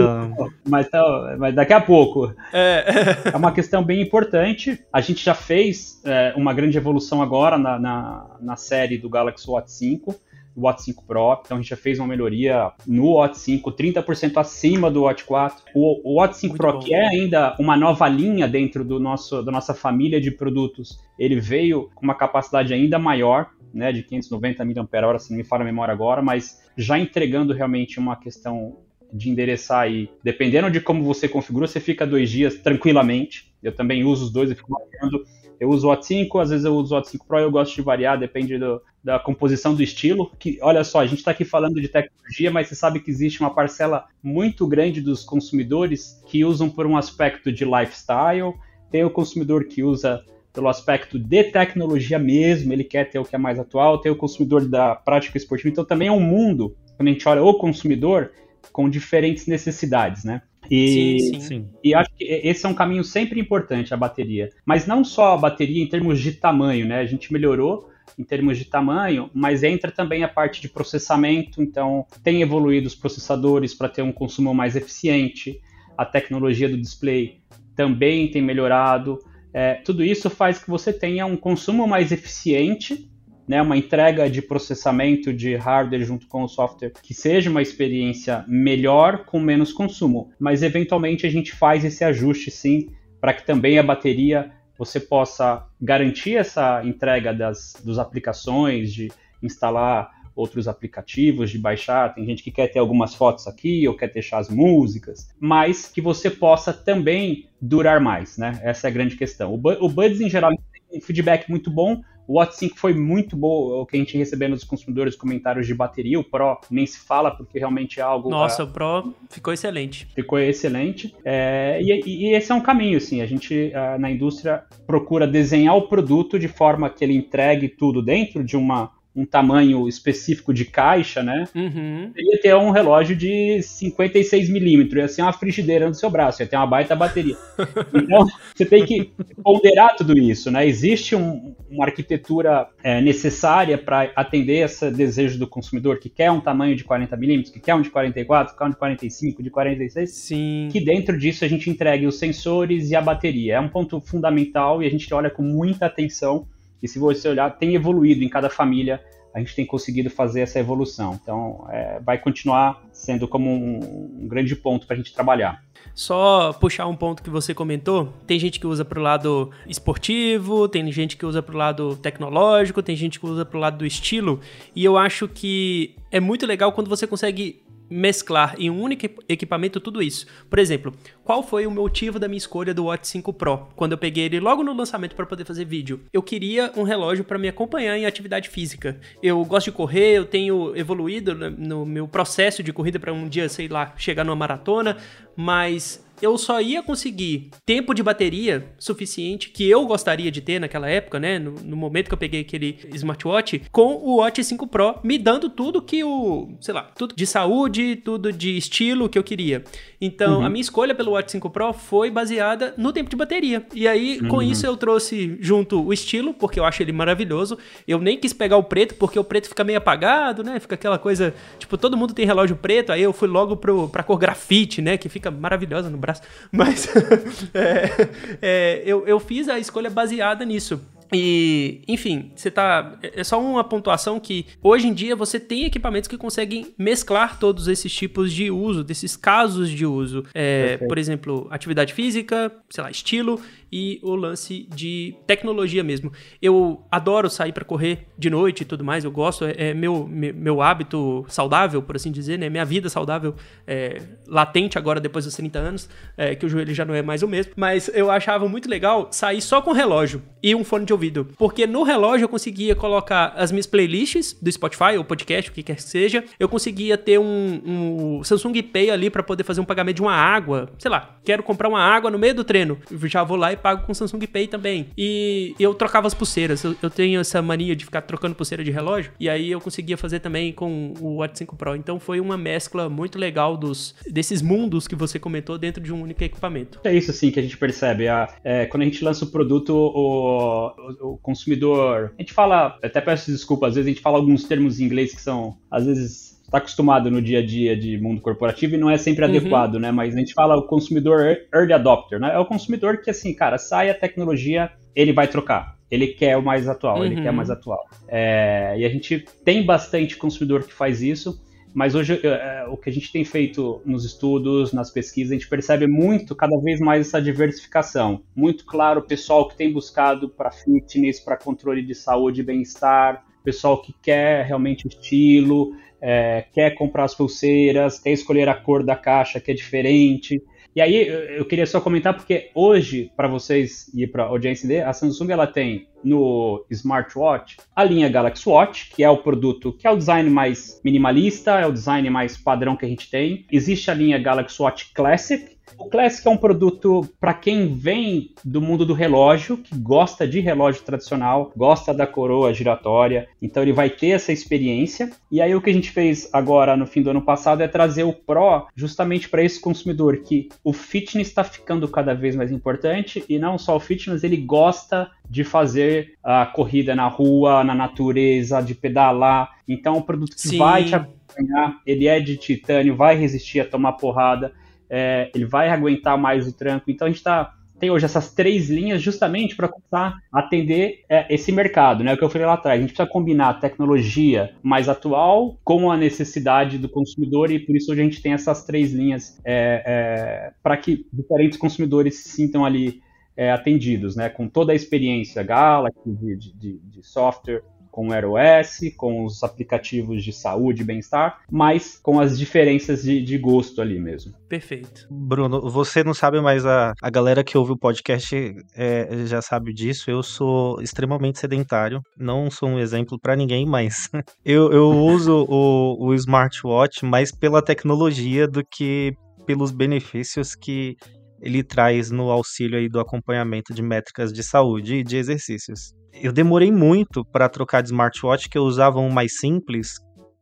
[0.67, 2.33] mas, tá, mas daqui a pouco.
[2.53, 2.85] É.
[3.33, 4.81] é uma questão bem importante.
[4.91, 9.49] A gente já fez é, uma grande evolução agora na, na, na série do Galaxy
[9.49, 10.15] Watch 5
[10.59, 11.39] o Watch 5 Pro.
[11.41, 15.63] Então a gente já fez uma melhoria no Watch 5, 30% acima do Watch 4.
[15.73, 16.79] O, o Watch 5 Muito Pro, bom.
[16.79, 21.39] que é ainda uma nova linha dentro do nosso, da nossa família de produtos, ele
[21.39, 25.65] veio com uma capacidade ainda maior, né, de 590 mAh, se não me falha a
[25.65, 28.77] memória agora, mas já entregando realmente uma questão
[29.11, 33.51] de endereçar aí, dependendo de como você configura, você fica dois dias tranquilamente.
[33.61, 35.25] Eu também uso os dois, eu fico marcando.
[35.59, 37.75] Eu uso o Watch 5, às vezes eu uso o Watch 5 Pro, eu gosto
[37.75, 40.31] de variar, depende do, da composição do estilo.
[40.39, 43.41] Que, olha só, a gente está aqui falando de tecnologia, mas você sabe que existe
[43.41, 48.53] uma parcela muito grande dos consumidores que usam por um aspecto de lifestyle,
[48.89, 53.35] tem o consumidor que usa pelo aspecto de tecnologia mesmo, ele quer ter o que
[53.35, 57.07] é mais atual, tem o consumidor da prática esportiva, então também é um mundo, quando
[57.07, 58.31] a gente olha o consumidor,
[58.71, 60.41] com diferentes necessidades, né?
[60.69, 61.69] E, sim, sim.
[61.83, 64.49] e acho que esse é um caminho sempre importante, a bateria.
[64.63, 66.99] Mas não só a bateria em termos de tamanho, né?
[66.99, 72.05] A gente melhorou em termos de tamanho, mas entra também a parte de processamento, então
[72.23, 75.61] tem evoluído os processadores para ter um consumo mais eficiente,
[75.97, 77.39] a tecnologia do display
[77.75, 79.19] também tem melhorado.
[79.53, 83.08] É, tudo isso faz que você tenha um consumo mais eficiente,
[83.49, 88.45] né, uma entrega de processamento de hardware junto com o software que seja uma experiência
[88.47, 90.29] melhor com menos consumo.
[90.39, 95.65] Mas eventualmente a gente faz esse ajuste sim, para que também a bateria você possa
[95.81, 102.13] garantir essa entrega das dos aplicações, de instalar outros aplicativos, de baixar.
[102.13, 106.01] Tem gente que quer ter algumas fotos aqui ou quer deixar as músicas, mas que
[106.01, 108.59] você possa também durar mais, né?
[108.61, 109.55] Essa é a grande questão.
[109.55, 113.81] O, Buds, em geral, tem um feedback muito bom, o Watch 5 foi muito bom,
[113.81, 116.19] o que a gente recebeu nos consumidores, comentários de bateria.
[116.19, 118.29] O Pro nem se fala, porque realmente é algo.
[118.29, 120.05] Nossa, uh, o Pro ficou excelente.
[120.13, 121.15] Ficou excelente.
[121.25, 123.21] É, e, e, esse é um caminho, assim.
[123.21, 127.99] A gente, uh, na indústria, procura desenhar o produto de forma que ele entregue tudo
[127.99, 131.43] dentro de uma um tamanho específico de caixa, né?
[131.53, 132.11] Uhum.
[132.15, 136.47] Ia ter um relógio de 56 milímetros, ia ser uma frigideira no seu braço, ia
[136.47, 137.35] ter uma baita bateria.
[137.93, 139.11] então, você tem que
[139.43, 140.65] ponderar tudo isso, né?
[140.65, 146.39] Existe um, uma arquitetura é, necessária para atender esse desejo do consumidor que quer um
[146.39, 149.49] tamanho de 40 milímetros, que quer um de 44, que quer um de 45, de
[149.49, 150.09] 46.
[150.09, 150.69] Sim.
[150.71, 153.55] Que dentro disso a gente entregue os sensores e a bateria.
[153.55, 156.47] É um ponto fundamental e a gente olha com muita atenção
[156.81, 159.01] e se você olhar, tem evoluído em cada família,
[159.33, 161.19] a gente tem conseguido fazer essa evolução.
[161.21, 165.63] Então, é, vai continuar sendo como um, um grande ponto para a gente trabalhar.
[165.93, 170.67] Só puxar um ponto que você comentou, tem gente que usa para o lado esportivo,
[170.67, 173.77] tem gente que usa para o lado tecnológico, tem gente que usa para o lado
[173.77, 174.39] do estilo,
[174.75, 179.79] e eu acho que é muito legal quando você consegue mesclar em um único equipamento
[179.79, 180.25] tudo isso.
[180.49, 183.67] Por exemplo, qual foi o motivo da minha escolha do Watch 5 Pro?
[183.75, 187.23] Quando eu peguei ele logo no lançamento para poder fazer vídeo, eu queria um relógio
[187.23, 188.99] para me acompanhar em atividade física.
[189.21, 193.47] Eu gosto de correr, eu tenho evoluído no meu processo de corrida para um dia,
[193.49, 194.97] sei lá, chegar numa maratona,
[195.35, 200.89] mas eu só ia conseguir tempo de bateria suficiente que eu gostaria de ter naquela
[200.89, 201.39] época, né?
[201.39, 205.49] No, no, momento que eu peguei aquele smartwatch, com o Watch 5 Pro me dando
[205.49, 209.63] tudo que o, sei lá, tudo de saúde, tudo de estilo que eu queria.
[210.01, 210.45] Então, uhum.
[210.45, 213.65] a minha escolha pelo Watch 5 Pro foi baseada no tempo de bateria.
[213.73, 214.27] E aí, uhum.
[214.27, 217.57] com isso, eu trouxe junto o estilo, porque eu acho ele maravilhoso.
[217.87, 220.59] Eu nem quis pegar o preto, porque o preto fica meio apagado, né?
[220.59, 224.03] Fica aquela coisa, tipo, todo mundo tem relógio preto, aí eu fui logo pro, pra
[224.03, 224.97] cor grafite, né?
[224.97, 226.08] Que fica maravilhosa no braço
[226.51, 226.87] Mas
[227.53, 228.09] é,
[228.41, 230.81] é, eu, eu fiz a escolha baseada nisso.
[231.11, 232.97] E, enfim, você tá.
[233.01, 237.67] É só uma pontuação que hoje em dia você tem equipamentos que conseguem mesclar todos
[237.67, 240.23] esses tipos de uso, desses casos de uso.
[240.33, 246.11] É, por exemplo, atividade física, sei lá, estilo e o lance de tecnologia mesmo.
[246.41, 250.07] Eu adoro sair para correr de noite e tudo mais, eu gosto, é, é meu,
[250.07, 252.49] meu hábito saudável, por assim dizer, né?
[252.49, 253.35] Minha vida saudável
[253.67, 257.23] é, latente agora depois dos 30 anos, é, que o joelho já não é mais
[257.23, 257.53] o mesmo.
[257.55, 261.67] Mas eu achava muito legal sair só com relógio e um fone de ouvido, porque
[261.67, 265.75] no relógio eu conseguia colocar as minhas playlists do Spotify ou podcast, o que quer
[265.75, 266.23] que seja.
[266.39, 270.13] Eu conseguia ter um, um Samsung Pay ali para poder fazer um pagamento de uma
[270.13, 273.57] água, sei lá, quero comprar uma água no meio do treino, já vou lá e
[273.59, 274.87] pago com Samsung Pay também.
[274.97, 276.63] E eu trocava as pulseiras.
[276.63, 279.11] Eu, eu, tenho essa mania de ficar trocando pulseira de relógio.
[279.19, 281.75] E aí eu conseguia fazer também com o Watch 5 Pro.
[281.75, 286.01] Então foi uma mescla muito legal dos, desses mundos que você comentou dentro de um
[286.01, 286.79] único equipamento.
[286.83, 288.07] É isso sim que a gente percebe.
[288.07, 292.13] A, é, quando a gente lança o produto, o, o, o consumidor.
[292.17, 295.13] A gente fala, até peço desculpa, às vezes a gente fala alguns termos em inglês
[295.13, 298.89] que são, às vezes, está acostumado no dia a dia de mundo corporativo e não
[298.89, 299.29] é sempre uhum.
[299.29, 299.91] adequado, né?
[299.91, 302.33] Mas a gente fala o consumidor early adopter, né?
[302.33, 305.77] É o consumidor que, assim, cara, sai a tecnologia, ele vai trocar.
[305.89, 307.05] Ele quer o mais atual, uhum.
[307.05, 307.87] ele quer o mais atual.
[308.07, 311.41] É, e a gente tem bastante consumidor que faz isso,
[311.73, 315.47] mas hoje é, o que a gente tem feito nos estudos, nas pesquisas, a gente
[315.47, 318.21] percebe muito, cada vez mais essa diversificação.
[318.35, 323.23] Muito claro, o pessoal que tem buscado para fitness, para controle de saúde e bem-estar,
[323.43, 328.95] pessoal que quer realmente estilo, é, quer comprar as pulseiras, quer escolher a cor da
[328.95, 330.41] caixa que é diferente.
[330.75, 334.93] E aí eu queria só comentar porque hoje, para vocês e para a audiência a
[334.93, 339.91] Samsung ela tem no smartwatch a linha Galaxy Watch, que é o produto que é
[339.91, 343.45] o design mais minimalista, é o design mais padrão que a gente tem.
[343.51, 348.61] Existe a linha Galaxy Watch Classic, o Classic é um produto para quem vem do
[348.61, 353.89] mundo do relógio, que gosta de relógio tradicional, gosta da coroa giratória, então ele vai
[353.89, 355.09] ter essa experiência.
[355.31, 358.03] E aí o que a gente fez agora no fim do ano passado é trazer
[358.03, 363.23] o Pro justamente para esse consumidor que o fitness está ficando cada vez mais importante
[363.29, 368.61] e não só o fitness, ele gosta de fazer a corrida na rua, na natureza,
[368.61, 369.51] de pedalar.
[369.67, 370.57] Então, um produto que Sim.
[370.57, 374.53] vai te acompanhar, ele é de titânio, vai resistir a tomar porrada
[374.89, 376.89] é, ele vai aguentar mais o tranco.
[376.89, 381.33] Então a gente tá, tem hoje essas três linhas justamente para começar a atender é,
[381.33, 382.13] esse mercado, né?
[382.13, 382.79] O que eu falei lá atrás.
[382.79, 387.75] A gente precisa combinar a tecnologia mais atual com a necessidade do consumidor e por
[387.75, 392.29] isso hoje a gente tem essas três linhas é, é para que diferentes consumidores se
[392.29, 393.01] sintam ali
[393.39, 394.27] é, atendidos, né?
[394.27, 400.25] Com toda a experiência Galaxy de, de, de software com o iOS, com os aplicativos
[400.25, 404.33] de saúde e bem-estar, mas com as diferenças de, de, gosto ali mesmo.
[404.49, 405.07] Perfeito.
[405.09, 408.35] Bruno, você não sabe, mas a, a galera que ouve o podcast
[408.75, 410.11] é, já sabe disso.
[410.11, 414.09] Eu sou extremamente sedentário, não sou um exemplo para ninguém, mas
[414.43, 419.13] eu, eu uso o, o smartwatch mais pela tecnologia do que
[419.45, 420.95] pelos benefícios que
[421.41, 426.31] ele traz no auxílio aí do acompanhamento de métricas de saúde e de exercícios eu
[426.31, 429.93] demorei muito para trocar de smartwatch, que eu usava um mais simples,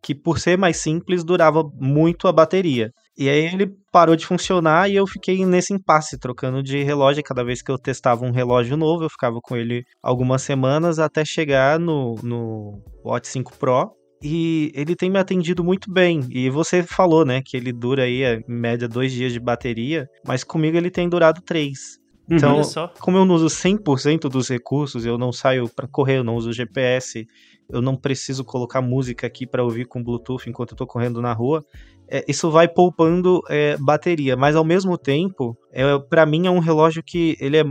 [0.01, 2.91] que por ser mais simples durava muito a bateria.
[3.17, 7.23] E aí ele parou de funcionar e eu fiquei nesse impasse, trocando de relógio.
[7.23, 11.25] Cada vez que eu testava um relógio novo, eu ficava com ele algumas semanas até
[11.25, 13.91] chegar no, no Watch 5 Pro.
[14.21, 16.21] E ele tem me atendido muito bem.
[16.29, 20.43] E você falou, né, que ele dura aí, em média, dois dias de bateria, mas
[20.43, 21.99] comigo ele tem durado três.
[22.29, 22.35] Uhum.
[22.35, 22.61] Então,
[22.99, 26.51] como eu não uso 100% dos recursos, eu não saio para correr, eu não uso
[26.51, 27.25] GPS,
[27.69, 31.31] eu não preciso colocar música aqui para ouvir com Bluetooth enquanto eu tô correndo na
[31.31, 31.63] rua,
[32.09, 36.59] é, isso vai poupando é, bateria, mas ao mesmo tempo, é, para mim é um
[36.59, 37.63] relógio que ele é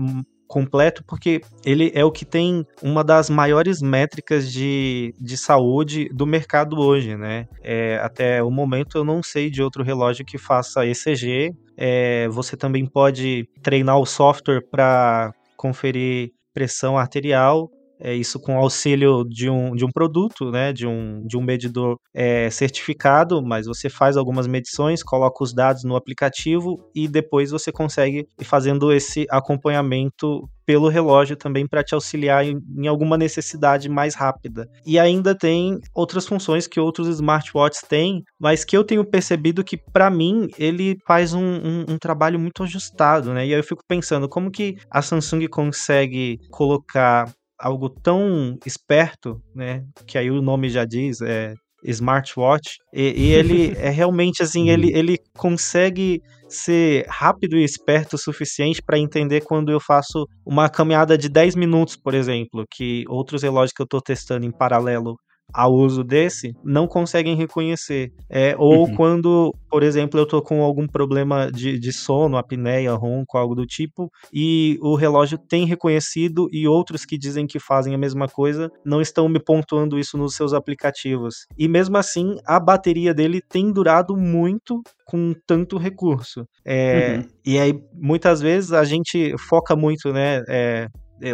[0.47, 6.27] completo, porque ele é o que tem uma das maiores métricas de, de saúde do
[6.27, 7.47] mercado hoje, né?
[7.63, 11.55] É, até o momento eu não sei de outro relógio que faça ECG.
[11.77, 19.25] É, você também pode treinar o software para conferir pressão arterial é, isso com auxílio
[19.25, 23.89] de um, de um produto, né, de um, de um medidor é, certificado, mas você
[23.89, 29.27] faz algumas medições, coloca os dados no aplicativo e depois você consegue ir fazendo esse
[29.31, 34.69] acompanhamento pelo relógio também para te auxiliar em, em, alguma necessidade mais rápida.
[34.85, 39.77] E ainda tem outras funções que outros smartwatches têm, mas que eu tenho percebido que
[39.77, 43.47] para mim ele faz um, um, um, trabalho muito ajustado, né?
[43.47, 49.85] E aí eu fico pensando como que a Samsung consegue colocar algo tão esperto, né?
[50.07, 52.79] Que aí o nome já diz, é smartwatch.
[52.93, 58.81] E, e ele é realmente assim, ele, ele consegue ser rápido e esperto o suficiente
[58.81, 63.73] para entender quando eu faço uma caminhada de 10 minutos, por exemplo, que outros relógios
[63.73, 65.17] que eu estou testando em paralelo
[65.53, 68.13] ao uso desse não conseguem reconhecer.
[68.29, 68.95] É, ou uhum.
[68.95, 73.67] quando, por exemplo, eu estou com algum problema de, de sono, apneia, ronco, algo do
[73.67, 78.71] tipo, e o relógio tem reconhecido e outros que dizem que fazem a mesma coisa
[78.85, 81.47] não estão me pontuando isso nos seus aplicativos.
[81.57, 86.47] E mesmo assim, a bateria dele tem durado muito com tanto recurso.
[86.65, 87.29] É, uhum.
[87.45, 90.43] E aí, muitas vezes, a gente foca muito, né?
[90.49, 90.89] É,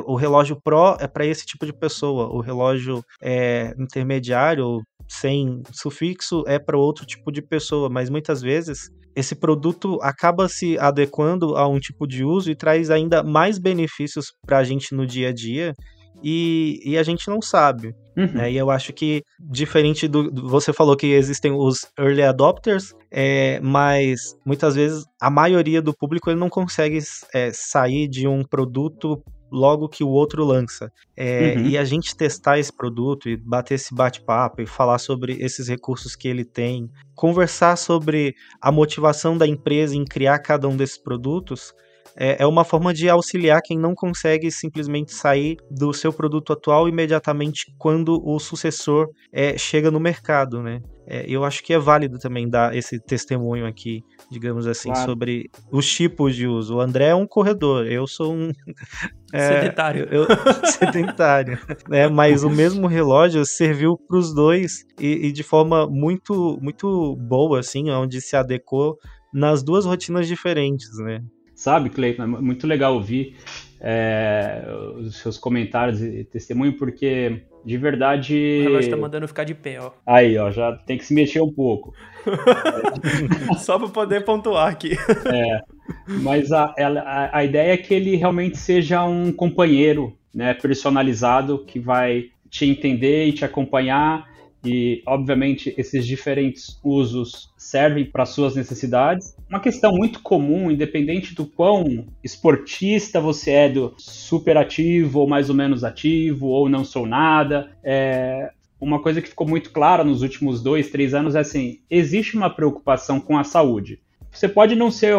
[0.06, 6.44] o relógio Pro é para esse tipo de pessoa, o relógio é, intermediário, sem sufixo,
[6.46, 11.68] é para outro tipo de pessoa, mas muitas vezes esse produto acaba se adequando a
[11.68, 15.32] um tipo de uso e traz ainda mais benefícios para a gente no dia a
[15.32, 15.74] dia
[16.22, 17.94] e, e a gente não sabe.
[18.16, 18.32] Uhum.
[18.32, 18.52] Né?
[18.52, 23.58] E eu acho que, diferente do, do, Você falou que existem os early adopters, é,
[23.60, 26.98] mas muitas vezes a maioria do público ele não consegue
[27.34, 30.90] é, sair de um produto logo que o outro lança.
[31.16, 31.66] É, uhum.
[31.66, 36.16] E a gente testar esse produto e bater esse bate-papo e falar sobre esses recursos
[36.16, 41.74] que ele tem, conversar sobre a motivação da empresa em criar cada um desses produtos,
[42.16, 46.88] é, é uma forma de auxiliar quem não consegue simplesmente sair do seu produto atual
[46.88, 50.80] imediatamente quando o sucessor é, chega no mercado, né?
[51.06, 55.10] É, eu acho que é válido também dar esse testemunho aqui, digamos assim, claro.
[55.10, 56.76] sobre os tipos de uso.
[56.76, 58.52] O André é um corredor, eu sou um.
[59.34, 60.08] É, sedentário.
[60.10, 60.26] Eu,
[60.68, 61.58] sedentário.
[61.90, 67.16] É, mas o mesmo relógio serviu para os dois e, e, de forma muito, muito
[67.16, 68.98] boa, assim, onde se adequou
[69.32, 71.24] nas duas rotinas diferentes, né?
[71.54, 73.38] Sabe, Cleiton, é muito legal ouvir
[73.80, 74.64] é,
[74.98, 78.34] os seus comentários e testemunho, porque de verdade.
[78.60, 79.90] O relógio tá mandando ficar de pé, ó.
[80.06, 81.94] Aí, ó, já tem que se mexer um pouco.
[83.58, 84.92] Só para poder pontuar aqui.
[85.26, 85.60] É,
[86.06, 91.78] mas a, a, a ideia é que ele realmente seja um companheiro né, personalizado que
[91.78, 94.30] vai te entender e te acompanhar
[94.64, 99.36] e, obviamente, esses diferentes usos servem para suas necessidades.
[99.48, 105.48] Uma questão muito comum, independente do quão esportista você é, do super ativo ou mais
[105.48, 108.50] ou menos ativo, ou não sou nada, é,
[108.82, 112.50] uma coisa que ficou muito clara nos últimos dois, três anos é assim: existe uma
[112.50, 114.00] preocupação com a saúde.
[114.30, 115.14] Você pode não ser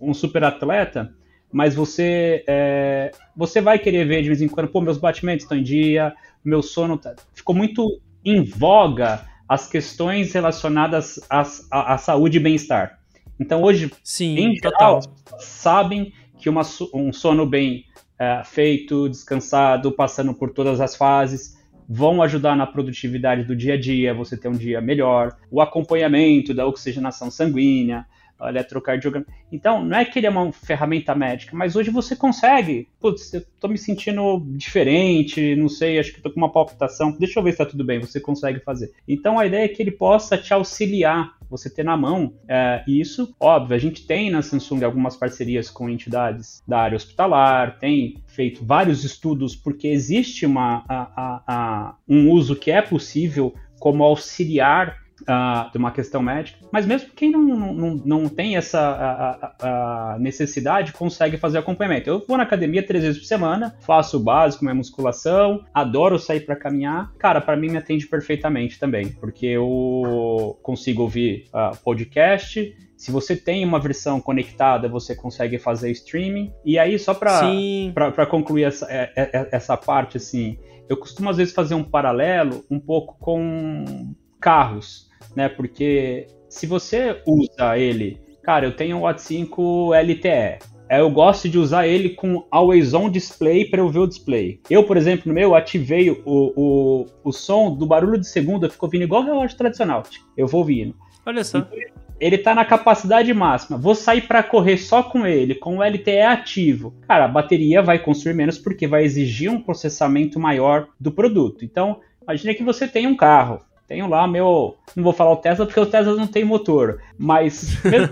[0.00, 1.12] um super atleta,
[1.52, 5.58] mas você é, você vai querer ver de vez em quando, pô, meus batimentos estão
[5.58, 7.14] em dia, meu sono tá...
[7.34, 12.98] ficou muito em voga as questões relacionadas à, saúde e bem-estar.
[13.38, 15.00] Então, hoje, Sim, em geral,
[15.38, 16.62] sabem que uma,
[16.94, 17.84] um sono bem
[18.18, 21.58] é, feito, descansado, passando por todas as fases,
[21.88, 26.54] vão ajudar na produtividade do dia a dia, você ter um dia melhor, o acompanhamento
[26.54, 28.06] da oxigenação sanguínea,
[28.48, 29.26] eletrocardiograma.
[29.50, 32.88] Então, não é que ele é uma ferramenta médica, mas hoje você consegue.
[33.00, 37.16] Putz, eu tô me sentindo diferente, não sei, acho que tô com uma palpitação.
[37.18, 38.92] Deixa eu ver se tá tudo bem, você consegue fazer.
[39.06, 43.34] Então, a ideia é que ele possa te auxiliar, você ter na mão é, isso.
[43.38, 48.64] Óbvio, a gente tem na Samsung algumas parcerias com entidades da área hospitalar, tem feito
[48.64, 55.03] vários estudos, porque existe uma, a, a, a, um uso que é possível como auxiliar
[55.22, 60.18] uh, de uma questão médica, mas mesmo quem não, não, não tem essa a, a
[60.18, 62.08] necessidade consegue fazer acompanhamento.
[62.08, 66.40] Eu vou na academia três vezes por semana, faço o básico, minha musculação, adoro sair
[66.40, 67.12] para caminhar.
[67.18, 73.36] Cara, para mim me atende perfeitamente também, porque eu consigo ouvir uh, podcast, se você
[73.36, 76.52] tem uma versão conectada, você consegue fazer streaming.
[76.64, 80.56] E aí, só para concluir essa, é, é, essa parte, assim,
[80.88, 85.04] eu costumo às vezes fazer um paralelo um pouco com carros
[85.34, 85.48] né?
[85.48, 91.48] Porque se você usa ele, cara, eu tenho um Watt 5 LTE, é, eu gosto
[91.48, 94.60] de usar ele com Always On Display para eu ver o display.
[94.68, 98.88] Eu, por exemplo, no meu, ativei o, o, o som do barulho de segunda, ficou
[98.88, 100.02] vindo igual relógio tradicional.
[100.36, 100.94] Eu vou ouvindo.
[101.24, 101.58] Olha só.
[101.58, 101.72] Então,
[102.20, 103.78] ele tá na capacidade máxima.
[103.78, 106.94] Vou sair para correr só com ele, com o LTE ativo.
[107.08, 111.64] Cara, a bateria vai consumir menos porque vai exigir um processamento maior do produto.
[111.64, 113.58] Então, imagine que você tem um carro.
[113.86, 114.76] Tenho lá meu.
[114.96, 117.02] Não vou falar o Tesla porque o Tesla não tem motor.
[117.18, 118.08] Mas, mesmo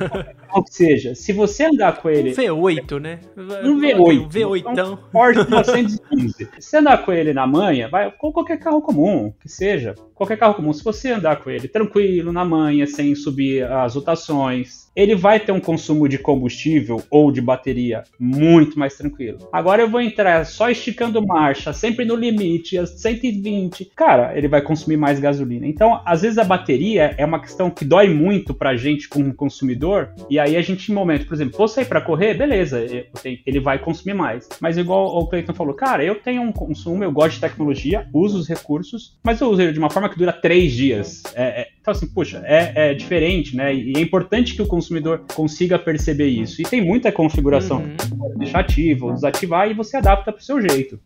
[0.65, 2.31] que seja, se você andar com ele.
[2.31, 3.21] Um V8, né?
[3.37, 4.21] Um V8.
[4.21, 4.93] Um V8.
[4.93, 6.37] Um Ford 915.
[6.37, 9.95] se você andar com ele na manhã, vai com qualquer carro comum, que seja.
[10.15, 10.73] Qualquer carro comum.
[10.73, 15.53] Se você andar com ele tranquilo, na manhã, sem subir as rotações, ele vai ter
[15.53, 19.49] um consumo de combustível ou de bateria muito mais tranquilo.
[19.53, 23.91] Agora eu vou entrar só esticando marcha, sempre no limite, a 120.
[23.97, 25.67] Cara, ele vai consumir mais gasolina.
[25.67, 30.11] Então, às vezes a bateria é uma questão que dói muito pra gente como consumidor,
[30.29, 32.85] e aí a gente, em momento, por exemplo, vou sair para correr, beleza,
[33.25, 34.49] ele vai consumir mais.
[34.61, 38.39] Mas igual o Cleiton falou, cara, eu tenho um consumo, eu gosto de tecnologia, uso
[38.39, 41.23] os recursos, mas eu uso ele de uma forma que dura três dias.
[41.35, 43.75] É, é, então, assim, puxa, é, é, diferente, né?
[43.75, 46.63] E é importante que o consumidor consiga perceber isso.
[46.63, 47.79] E tem muita configuração.
[47.79, 48.39] Uhum.
[48.39, 51.01] Deixar ativo, desativar e você adapta para o seu jeito.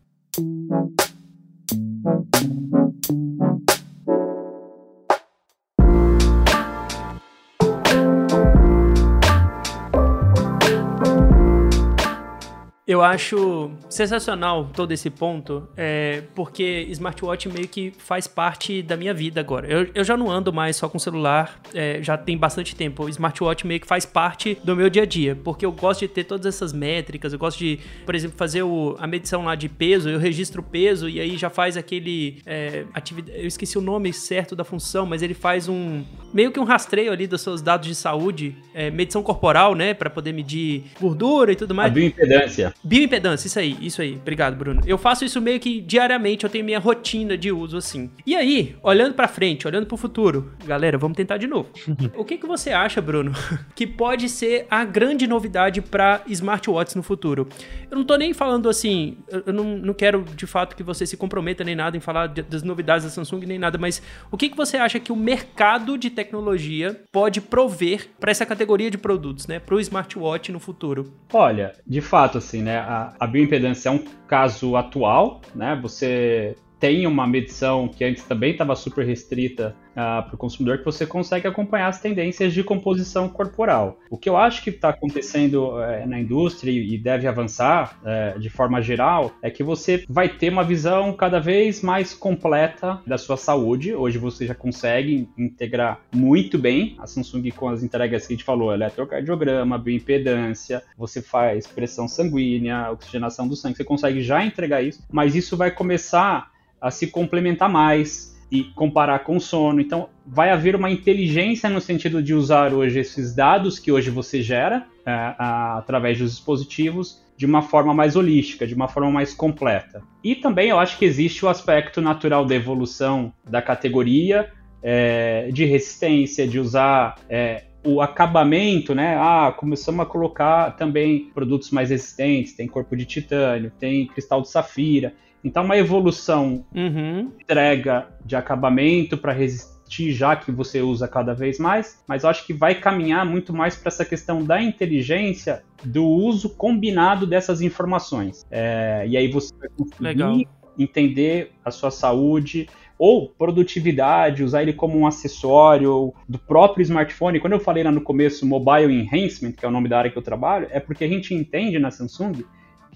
[12.87, 19.13] Eu acho sensacional todo esse ponto, é, porque smartwatch meio que faz parte da minha
[19.13, 19.67] vida agora.
[19.67, 23.03] Eu, eu já não ando mais só com celular, é, já tem bastante tempo.
[23.03, 26.07] O smartwatch meio que faz parte do meu dia a dia, porque eu gosto de
[26.07, 27.33] ter todas essas métricas.
[27.33, 30.63] Eu gosto de, por exemplo, fazer o, a medição lá de peso, eu registro o
[30.63, 32.41] peso e aí já faz aquele.
[32.45, 36.05] É, atividade, eu esqueci o nome certo da função, mas ele faz um.
[36.33, 40.09] meio que um rastreio ali dos seus dados de saúde, é, medição corporal, né, para
[40.09, 41.91] poder medir gordura e tudo mais.
[41.91, 42.76] A bioimpedância.
[42.83, 44.15] Bioimpedância, isso aí, isso aí.
[44.15, 44.81] Obrigado, Bruno.
[44.85, 48.09] Eu faço isso meio que diariamente, eu tenho minha rotina de uso assim.
[48.25, 51.69] E aí, olhando para frente, olhando para o futuro, galera, vamos tentar de novo.
[52.15, 53.31] o que, que você acha, Bruno,
[53.75, 57.47] que pode ser a grande novidade para smartwatches no futuro?
[57.89, 61.17] Eu não tô nem falando assim, eu não, não quero de fato que você se
[61.17, 64.01] comprometa nem nada em falar de, das novidades da Samsung nem nada, mas
[64.31, 68.91] o que, que você acha que o mercado de tecnologia pode prover para essa categoria
[68.91, 71.13] de produtos, né, para o smartwatch no futuro?
[71.33, 72.77] Olha, de fato, assim, né?
[72.79, 75.79] A, a bioimpedância é um caso atual, né?
[75.81, 80.77] Você tem uma medição que antes também estava super restrita uh, ah, para o consumidor,
[80.77, 83.99] que você consegue acompanhar as tendências de composição corporal.
[84.09, 88.49] O que eu acho que está acontecendo uh, na indústria e deve avançar uh, de
[88.49, 93.37] forma geral é que você vai ter uma visão cada vez mais completa da sua
[93.37, 93.93] saúde.
[93.93, 98.45] Hoje você já consegue integrar muito bem a Samsung com as entregas que a gente
[98.45, 105.03] falou, eletrocardiograma, bioimpedância, você faz pressão sanguínea, oxigenação do sangue, você consegue já entregar isso,
[105.11, 106.51] mas isso vai começar
[106.81, 109.81] a se complementar mais e comparar com o sono.
[109.81, 114.41] Então, vai haver uma inteligência no sentido de usar hoje esses dados que hoje você
[114.41, 119.33] gera é, a, através dos dispositivos de uma forma mais holística, de uma forma mais
[119.33, 120.01] completa.
[120.23, 124.51] E também eu acho que existe o aspecto natural da evolução da categoria,
[124.81, 129.15] é, de resistência, de usar é, o acabamento, né?
[129.17, 134.49] Ah, começamos a colocar também produtos mais resistentes, tem corpo de titânio, tem cristal de
[134.49, 135.13] safira.
[135.47, 137.31] Então, uma evolução uhum.
[137.39, 142.45] entrega de acabamento para resistir, já que você usa cada vez mais, mas eu acho
[142.45, 148.45] que vai caminhar muito mais para essa questão da inteligência do uso combinado dessas informações.
[148.51, 150.37] É, e aí você vai conseguir Legal.
[150.77, 152.67] entender a sua saúde
[152.99, 157.39] ou produtividade, usar ele como um acessório do próprio smartphone.
[157.39, 160.17] Quando eu falei lá no começo Mobile Enhancement, que é o nome da área que
[160.17, 162.43] eu trabalho, é porque a gente entende na Samsung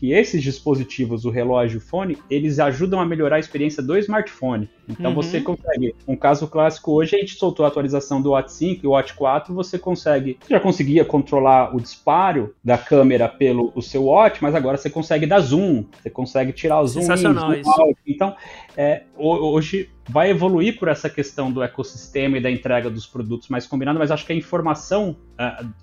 [0.01, 3.95] que esses dispositivos, o relógio e o fone, eles ajudam a melhorar a experiência do
[3.99, 4.67] smartphone.
[4.89, 5.15] Então uhum.
[5.15, 8.87] você consegue, um caso clássico hoje, a gente soltou a atualização do Watch 5 e
[8.87, 14.05] o Watch 4, você consegue, já conseguia controlar o disparo da câmera pelo o seu
[14.05, 17.01] Watch, mas agora você consegue dar zoom, você consegue tirar o zoom.
[17.01, 17.71] Sensacional zoom isso.
[18.07, 18.35] Então,
[18.77, 23.65] é, hoje vai evoluir por essa questão do ecossistema e da entrega dos produtos mais
[23.65, 25.15] combinado, mas acho que a informação,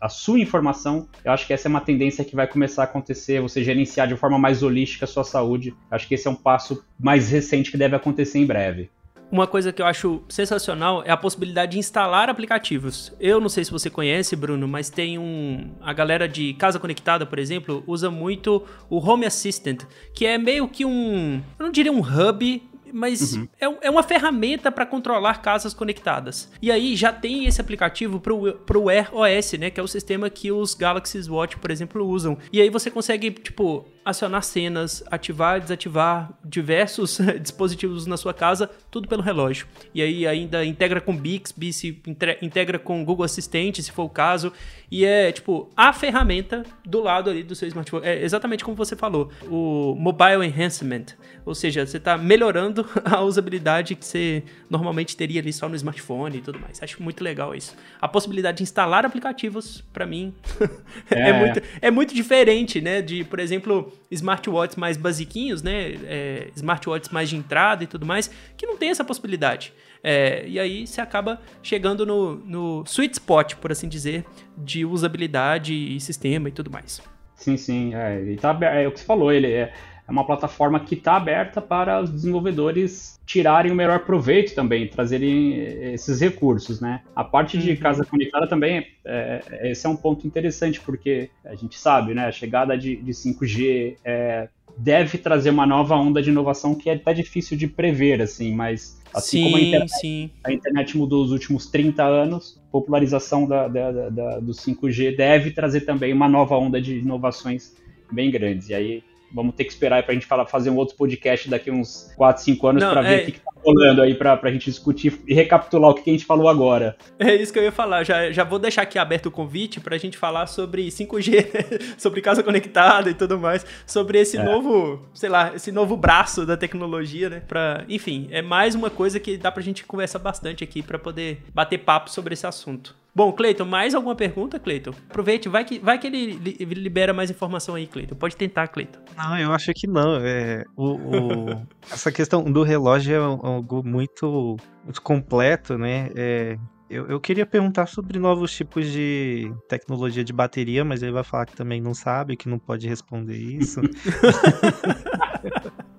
[0.00, 3.40] a, sua informação, eu acho que essa é uma tendência que vai começar a acontecer,
[3.40, 5.74] você gerenciar de forma mais holística a sua saúde.
[5.90, 8.90] Acho que esse é um passo mais recente que deve acontecer em breve.
[9.30, 13.12] Uma coisa que eu acho sensacional é a possibilidade de instalar aplicativos.
[13.20, 15.70] Eu não sei se você conhece, Bruno, mas tem um.
[15.82, 19.82] A galera de casa conectada, por exemplo, usa muito o Home Assistant,
[20.14, 21.42] que é meio que um.
[21.58, 22.62] Eu não diria um hub
[22.92, 23.48] mas uhum.
[23.60, 26.50] é, é uma ferramenta para controlar casas conectadas.
[26.60, 29.70] E aí já tem esse aplicativo pro, pro Wear OS, né?
[29.70, 32.38] Que é o sistema que os Galaxy Watch, por exemplo, usam.
[32.52, 38.70] E aí você consegue, tipo, acionar cenas, ativar e desativar diversos dispositivos na sua casa,
[38.90, 39.66] tudo pelo relógio.
[39.94, 42.02] E aí ainda integra com Bixby, se
[42.40, 44.50] integra com Google Assistente, se for o caso.
[44.90, 48.06] E é, tipo, a ferramenta do lado ali do seu smartphone.
[48.06, 51.04] É exatamente como você falou, o Mobile Enhancement.
[51.44, 56.38] Ou seja, você está melhorando a usabilidade que você normalmente teria ali só no smartphone
[56.38, 56.82] e tudo mais.
[56.82, 57.76] Acho muito legal isso.
[58.00, 60.32] A possibilidade de instalar aplicativos, para mim,
[61.10, 61.28] é.
[61.28, 61.32] é.
[61.32, 63.02] muito, é muito diferente, né?
[63.02, 65.94] De, por exemplo, smartwatches mais basiquinhos, né?
[66.04, 69.72] É, smartwatches mais de entrada e tudo mais, que não tem essa possibilidade.
[70.02, 74.24] É, e aí você acaba chegando no, no sweet spot, por assim dizer,
[74.56, 77.02] de usabilidade e sistema e tudo mais.
[77.34, 77.94] Sim, sim.
[77.94, 79.72] É, ele tá, é o que você falou, ele é,
[80.08, 85.58] é uma plataforma que está aberta para os desenvolvedores tirarem o melhor proveito também, trazerem
[85.92, 87.02] esses recursos, né?
[87.14, 87.76] A parte de uhum.
[87.76, 92.24] casa conectada também, é, esse é um ponto interessante, porque a gente sabe, né?
[92.24, 94.48] A chegada de, de 5G é,
[94.78, 98.98] deve trazer uma nova onda de inovação que é até difícil de prever, assim, mas
[99.12, 103.68] assim sim, como a internet, a internet mudou os últimos 30 anos, a popularização da,
[103.68, 107.76] da, da, do 5G deve trazer também uma nova onda de inovações
[108.10, 108.70] bem grandes.
[108.70, 109.02] E aí
[109.32, 112.42] Vamos ter que esperar para a gente falar, fazer um outro podcast daqui uns 4,
[112.42, 113.22] 5 anos para ver é...
[113.22, 116.24] o que, está rolando aí para a gente discutir e recapitular o que, a gente
[116.24, 116.96] falou agora.
[117.18, 118.04] É isso que eu ia falar.
[118.04, 122.20] Já, já vou deixar aqui aberto o convite para a gente falar sobre 5G, sobre
[122.20, 124.42] casa conectada e tudo mais, sobre esse é.
[124.42, 127.42] novo, sei lá, esse novo braço da tecnologia, né?
[127.46, 130.98] Pra, enfim, é mais uma coisa que dá para a gente conversar bastante aqui para
[130.98, 132.97] poder bater papo sobre esse assunto.
[133.14, 134.92] Bom, Cleiton, mais alguma pergunta, Cleiton?
[135.08, 136.34] Aproveite, vai que, vai que ele
[136.74, 138.14] libera mais informação aí, Cleiton.
[138.14, 139.00] Pode tentar, Cleiton.
[139.16, 140.16] Não, eu acho que não.
[140.16, 146.10] É, o, o essa questão do relógio é algo muito, muito completo, né?
[146.14, 151.24] É, eu, eu, queria perguntar sobre novos tipos de tecnologia de bateria, mas ele vai
[151.24, 153.80] falar que também não sabe, que não pode responder isso.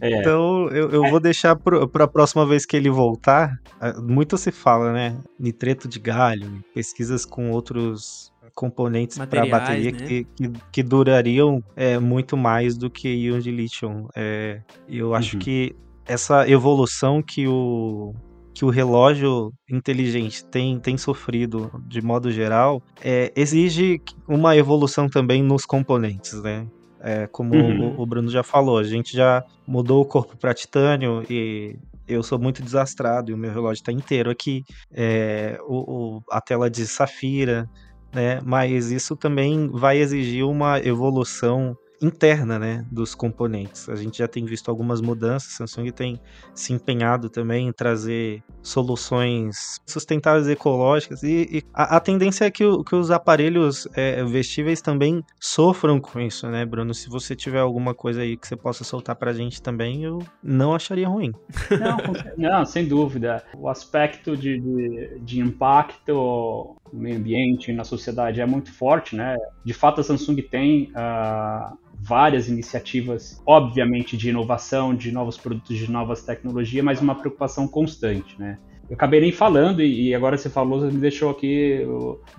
[0.00, 0.20] É.
[0.20, 3.58] Então eu, eu vou deixar para a próxima vez que ele voltar.
[4.02, 5.18] Muito se fala, né?
[5.38, 9.98] Nitreto de galho, pesquisas com outros componentes para bateria né?
[9.98, 14.08] que, que, que, durariam é, muito mais do que íon de lítio.
[14.14, 15.40] É, eu acho uhum.
[15.40, 18.14] que essa evolução que o,
[18.52, 25.42] que o relógio inteligente tem, tem sofrido de modo geral é, exige uma evolução também
[25.42, 26.66] nos componentes, né?
[27.02, 27.96] É, como uhum.
[27.96, 31.76] o, o, Bruno já falou, a gente já mudou o corpo para titânio e
[32.06, 34.64] eu sou muito desastrado e o meu relógio está inteiro aqui.
[34.92, 37.68] É, o, o, a tela de safira,
[38.12, 38.40] né?
[38.44, 43.88] Mas isso também vai exigir uma evolução interna, né, dos componentes.
[43.88, 46.20] A gente já tem visto algumas mudanças, a Samsung tem
[46.54, 52.64] se empenhado também em trazer soluções sustentáveis ecológicas e, e a, a, tendência é que,
[52.64, 56.94] o, que os aparelhos é, vestíveis também sofram com isso, né, Bruno?
[56.94, 60.74] Se você tiver alguma coisa aí que você possa soltar pra gente também, eu não
[60.74, 61.32] acharia ruim.
[61.70, 61.96] Não,
[62.36, 63.44] não sem dúvida.
[63.56, 69.36] O aspecto de, de, de impacto no meio ambiente, na sociedade é muito forte, né?
[69.64, 75.90] De fato, a Samsung tem uh, várias iniciativas, obviamente de inovação, de novos produtos, de
[75.90, 78.58] novas tecnologias, mas uma preocupação constante, né?
[78.90, 81.86] Eu acabei nem falando, e agora você falou, você me deixou aqui,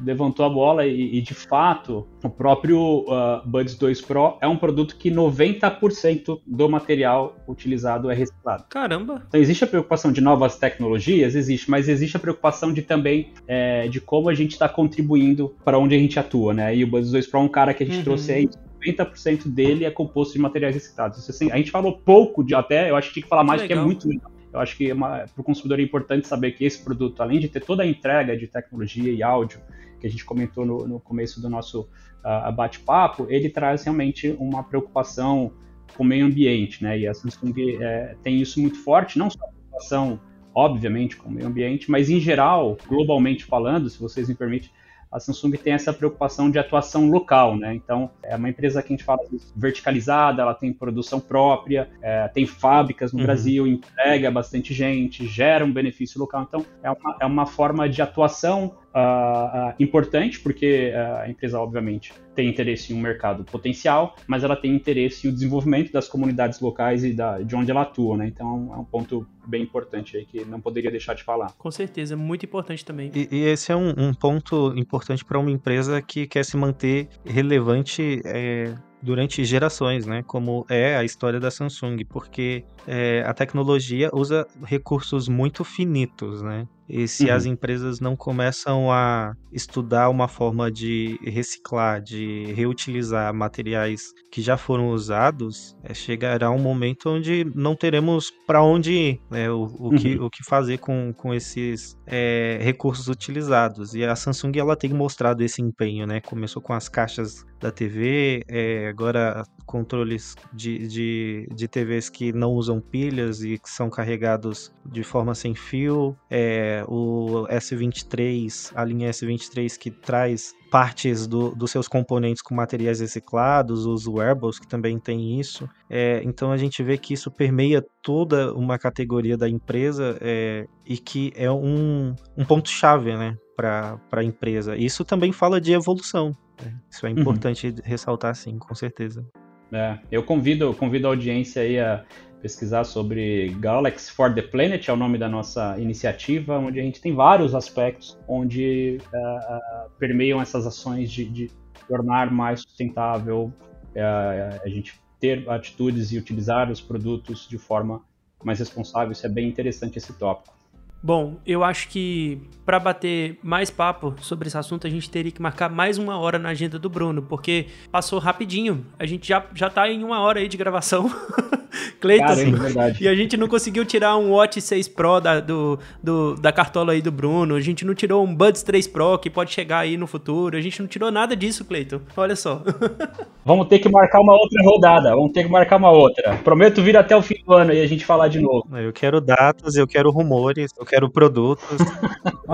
[0.04, 4.58] levantou a bola, e, e de fato, o próprio uh, Buds 2 Pro é um
[4.58, 8.66] produto que 90% do material utilizado é reciclado.
[8.70, 9.24] Caramba!
[9.30, 11.36] Então existe a preocupação de novas tecnologias?
[11.36, 15.80] Existe, mas existe a preocupação de também é, de como a gente está contribuindo para
[15.80, 16.76] onde a gente atua, né?
[16.76, 18.04] E o Buds 2 Pro é um cara que a gente uhum.
[18.04, 18.50] trouxe aí
[18.82, 21.30] 90% dele é composto de materiais reciclados.
[21.30, 23.74] Assim, a gente falou pouco de até, eu acho que tinha que falar mais, porque
[23.74, 24.31] é muito legal.
[24.54, 27.48] Eu acho que é para o consumidor é importante saber que esse produto, além de
[27.48, 29.62] ter toda a entrega de tecnologia e áudio
[30.00, 31.82] que a gente comentou no, no começo do nosso
[32.26, 35.54] uh, bate-papo, ele traz realmente uma preocupação
[35.96, 36.98] com o meio ambiente, né?
[36.98, 40.20] E a Samsung é, tem isso muito forte, não só a preocupação,
[40.54, 44.70] obviamente, com o meio ambiente, mas em geral, globalmente falando, se vocês me permitem,
[45.12, 47.76] a Samsung tem essa preocupação de atuação local, né?
[47.76, 49.20] Então, é uma empresa que a gente fala
[49.56, 53.26] verticalizada, ela tem produção própria, é, tem fábricas no uhum.
[53.26, 56.44] Brasil, entrega bastante gente, gera um benefício local.
[56.48, 62.14] Então, é uma, é uma forma de atuação uh, importante, porque uh, a empresa, obviamente,
[62.36, 66.60] tem interesse em um mercado potencial, mas ela tem interesse em o desenvolvimento das comunidades
[66.60, 68.28] locais e da, de onde ela atua, né?
[68.28, 71.52] Então é um ponto bem importante aí que não poderia deixar de falar.
[71.58, 73.12] Com certeza, muito importante também.
[73.14, 77.08] E, e esse é um, um ponto importante para uma empresa que quer se manter
[77.26, 80.24] relevante é, durante gerações, né?
[80.24, 86.68] Como é a história da Samsung, porque é, a tecnologia usa recursos muito finitos, né?
[86.88, 87.36] E se uhum.
[87.36, 94.58] as empresas não começam a estudar uma forma de reciclar, de reutilizar materiais que já
[94.58, 99.50] foram usados, é, chegará um momento onde não teremos para onde ir, né?
[99.50, 99.98] o, o, uhum.
[99.98, 103.94] que, o que fazer com, com esses é, recursos utilizados.
[103.94, 106.22] E a Samsung ela tem mostrado esse empenho, né?
[106.22, 112.52] Começou com as caixas da TV, é, agora controles de, de, de TVs que não
[112.52, 116.18] usam pilhas e que são carregados de forma sem fio.
[116.30, 123.02] É, o S23, a linha S23 que traz partes do, dos seus componentes com materiais
[123.02, 125.70] reciclados, os wearables que também tem isso.
[125.90, 130.98] É, então a gente vê que isso permeia toda uma categoria da empresa é, e
[130.98, 134.78] que é um, um ponto-chave né, para a empresa.
[134.78, 136.36] Isso também fala de evolução.
[136.64, 136.74] Né?
[136.90, 137.20] Isso é uhum.
[137.20, 137.76] importante uhum.
[137.84, 139.26] ressaltar, sim, com certeza.
[139.74, 142.04] É, eu convido, convido a audiência aí a
[142.42, 147.00] pesquisar sobre Galaxy for the Planet, é o nome da nossa iniciativa, onde a gente
[147.00, 151.52] tem vários aspectos onde uh, permeiam essas ações de, de
[151.88, 153.54] tornar mais sustentável
[153.96, 158.02] uh, a gente ter atitudes e utilizar os produtos de forma
[158.44, 159.12] mais responsável.
[159.12, 160.61] Isso é bem interessante esse tópico.
[161.04, 165.42] Bom, eu acho que para bater mais papo sobre esse assunto, a gente teria que
[165.42, 168.86] marcar mais uma hora na agenda do Bruno, porque passou rapidinho.
[169.00, 171.12] A gente já, já tá em uma hora aí de gravação.
[172.00, 172.26] Cleiton.
[172.34, 176.52] É e a gente não conseguiu tirar um Watch 6 Pro da, do, do, da
[176.52, 177.56] cartola aí do Bruno.
[177.56, 180.58] A gente não tirou um Buds 3 Pro que pode chegar aí no futuro.
[180.58, 182.02] A gente não tirou nada disso, Cleiton.
[182.18, 182.62] Olha só.
[183.46, 185.10] Vamos ter que marcar uma outra rodada.
[185.16, 186.38] Vamos ter que marcar uma outra.
[186.44, 188.68] Prometo vir até o fim do ano e a gente falar de novo.
[188.78, 191.78] Eu quero datas, eu quero rumores, eu quero produtos.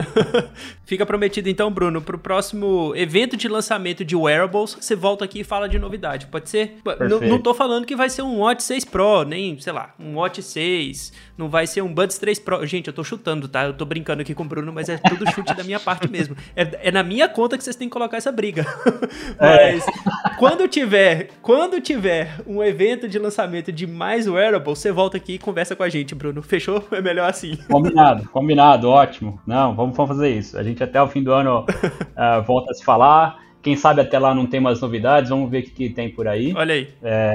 [0.86, 5.44] Fica prometido então, Bruno, pro próximo evento de lançamento de wearables, você volta aqui e
[5.44, 6.28] fala de novidade.
[6.28, 6.78] Pode ser?
[7.28, 10.44] Não tô falando que vai ser um Watch 6 Pro, nem, sei lá, um Watch
[10.44, 12.66] 6, não vai ser um Buds 3 Pro.
[12.66, 13.66] Gente, eu tô chutando, tá?
[13.66, 16.36] Eu tô brincando aqui com o Bruno, mas é tudo chute da minha parte mesmo.
[16.56, 18.66] É, é, na minha conta que vocês têm que colocar essa briga.
[19.40, 19.74] É.
[19.74, 19.86] mas
[20.38, 25.38] quando tiver, quando tiver um evento de lançamento de mais wearables, você volta aqui e
[25.38, 26.42] conversa com a gente, Bruno.
[26.42, 26.84] Fechou?
[26.92, 27.56] É melhor assim.
[27.70, 29.40] Combinado, combinado, ótimo.
[29.46, 30.58] Não, vamos, vamos fazer isso.
[30.58, 33.47] A gente até o fim do ano uh, volta a se falar.
[33.62, 36.28] Quem sabe até lá não tem mais novidades, vamos ver o que, que tem por
[36.28, 36.54] aí.
[36.56, 36.90] Olha aí.
[37.02, 37.34] É,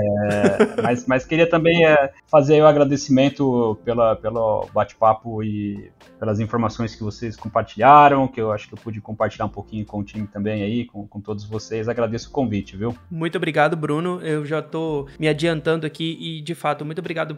[0.83, 7.03] mas, mas queria também é, fazer o agradecimento pela, pelo bate-papo e pelas informações que
[7.03, 10.62] vocês compartilharam, que eu acho que eu pude compartilhar um pouquinho com o time também
[10.62, 11.89] aí, com, com todos vocês.
[11.89, 12.97] Agradeço o convite, viu?
[13.11, 14.20] Muito obrigado, Bruno.
[14.23, 17.37] Eu já estou me adiantando aqui e, de fato, muito obrigado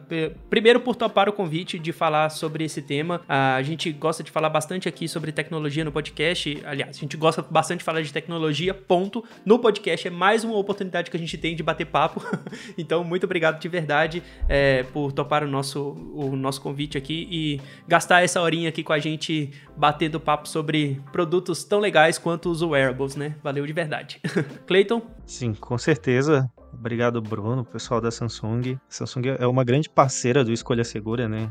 [0.50, 3.22] primeiro por topar o convite de falar sobre esse tema.
[3.26, 6.60] A gente gosta de falar bastante aqui sobre tecnologia no podcast.
[6.64, 9.24] Aliás, a gente gosta bastante de falar de tecnologia, ponto.
[9.44, 12.22] No podcast é mais uma oportunidade que a gente tem de bater papo.
[12.76, 17.60] então, muito obrigado de verdade é, por topar o nosso, o nosso convite aqui e
[17.88, 22.62] gastar essa horinha aqui com a gente batendo papo sobre produtos tão legais quanto os
[22.62, 23.36] wearables, né?
[23.42, 24.20] Valeu de verdade.
[24.66, 25.02] Clayton?
[25.26, 26.50] Sim, com certeza.
[26.72, 28.74] Obrigado, Bruno, pessoal da Samsung.
[28.74, 31.50] A Samsung é uma grande parceira do Escolha Segura, né?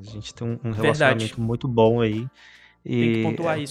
[0.00, 1.40] A gente tem um relacionamento verdade.
[1.40, 2.26] muito bom aí.
[2.84, 3.24] E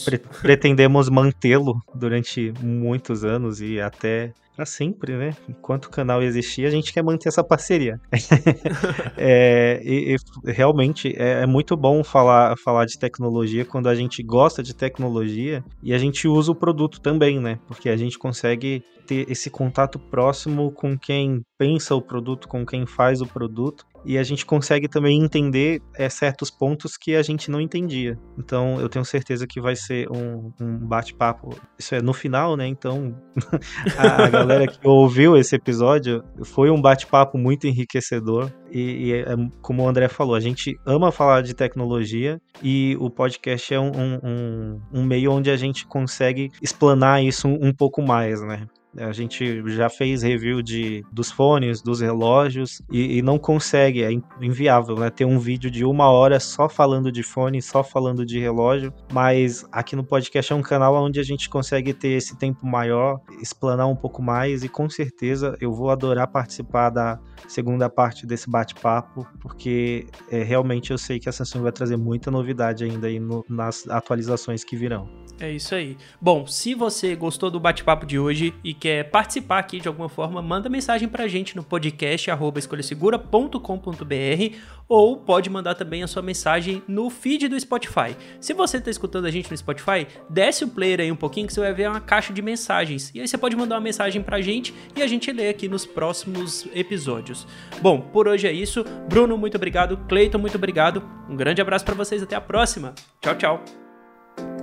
[0.05, 5.36] pre pretendemos mantê-lo durante muitos anos e até para sempre, né?
[5.49, 7.99] Enquanto o canal existir, a gente quer manter essa parceria.
[9.18, 14.22] é, e, e, realmente é, é, muito bom falar, falar de tecnologia quando a gente
[14.22, 17.59] gosta de tecnologia e a gente usa o produto também, né?
[17.68, 22.88] Porque a gente consegue ter esse contato próximo com quem pensa o produto, com quem
[22.88, 27.51] faz o produto e a gente consegue também entender é, certos pontos que a gente
[27.51, 28.18] não entendia.
[28.36, 31.55] Então eu tenho certeza que vai ser um, um bate-papo.
[31.78, 32.66] Isso é no final, né?
[32.66, 33.16] Então
[33.95, 38.51] a, a, galera que ouviu esse episódio foi um bate-papo muito enriquecedor.
[38.72, 39.26] E, e é,
[39.62, 43.91] como o André falou, a gente ama falar de tecnologia e o podcast é um,
[44.24, 48.66] um, um meio onde a gente consegue explanar isso um pouco mais, né?
[48.98, 54.12] A gente já fez review de, dos fones, dos relógios e, e, não consegue, é
[54.42, 55.10] inviável, né?
[55.10, 58.94] Ter um vídeo de uma hora só falando de fone, só falando de relógio.
[59.12, 63.20] Mas aqui no podcast é um canal onde a gente consegue ter esse tempo maior,
[63.42, 68.50] explanar um pouco mais e com certeza eu vou adorar participar da segunda parte desse
[68.50, 73.20] bate-papo, porque é, realmente eu sei que a Samsung vai trazer muita novidade ainda aí
[73.20, 75.10] no, nas atualizações que virão.
[75.39, 75.98] É isso aí.
[76.22, 80.41] Bom, se você gostou do bate-papo de hoje e quer participar aqui de alguma forma,
[80.41, 84.55] manda mensagem pra gente no podcast escolhasegura.com.br
[84.89, 88.17] ou pode mandar também a sua mensagem no feed do Spotify.
[88.39, 91.53] Se você está escutando a gente no Spotify, desce o player aí um pouquinho que
[91.53, 93.11] você vai ver uma caixa de mensagens.
[93.13, 95.86] E aí você pode mandar uma mensagem pra gente e a gente lê aqui nos
[95.86, 97.47] próximos episódios.
[97.82, 98.84] Bom, por hoje é isso.
[99.07, 99.95] Bruno, muito obrigado.
[100.09, 101.03] Cleiton, muito obrigado.
[101.29, 102.23] Um grande abraço para vocês.
[102.23, 102.95] Até a próxima.
[103.21, 103.80] Tchau, tchau.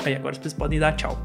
[0.05, 1.18] Aí agora vocês podem dar tchau.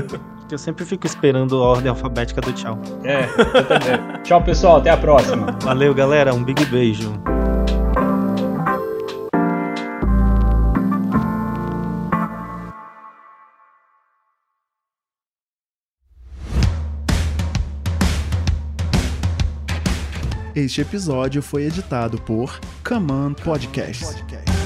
[0.50, 2.78] Eu sempre fico esperando a ordem alfabética do tchau.
[3.04, 4.22] É, eu também.
[4.22, 4.78] tchau, pessoal.
[4.78, 5.58] Até a próxima.
[5.62, 6.32] Valeu, galera.
[6.32, 7.12] Um big beijo.
[20.54, 24.57] Este episódio foi editado por Command Podcast.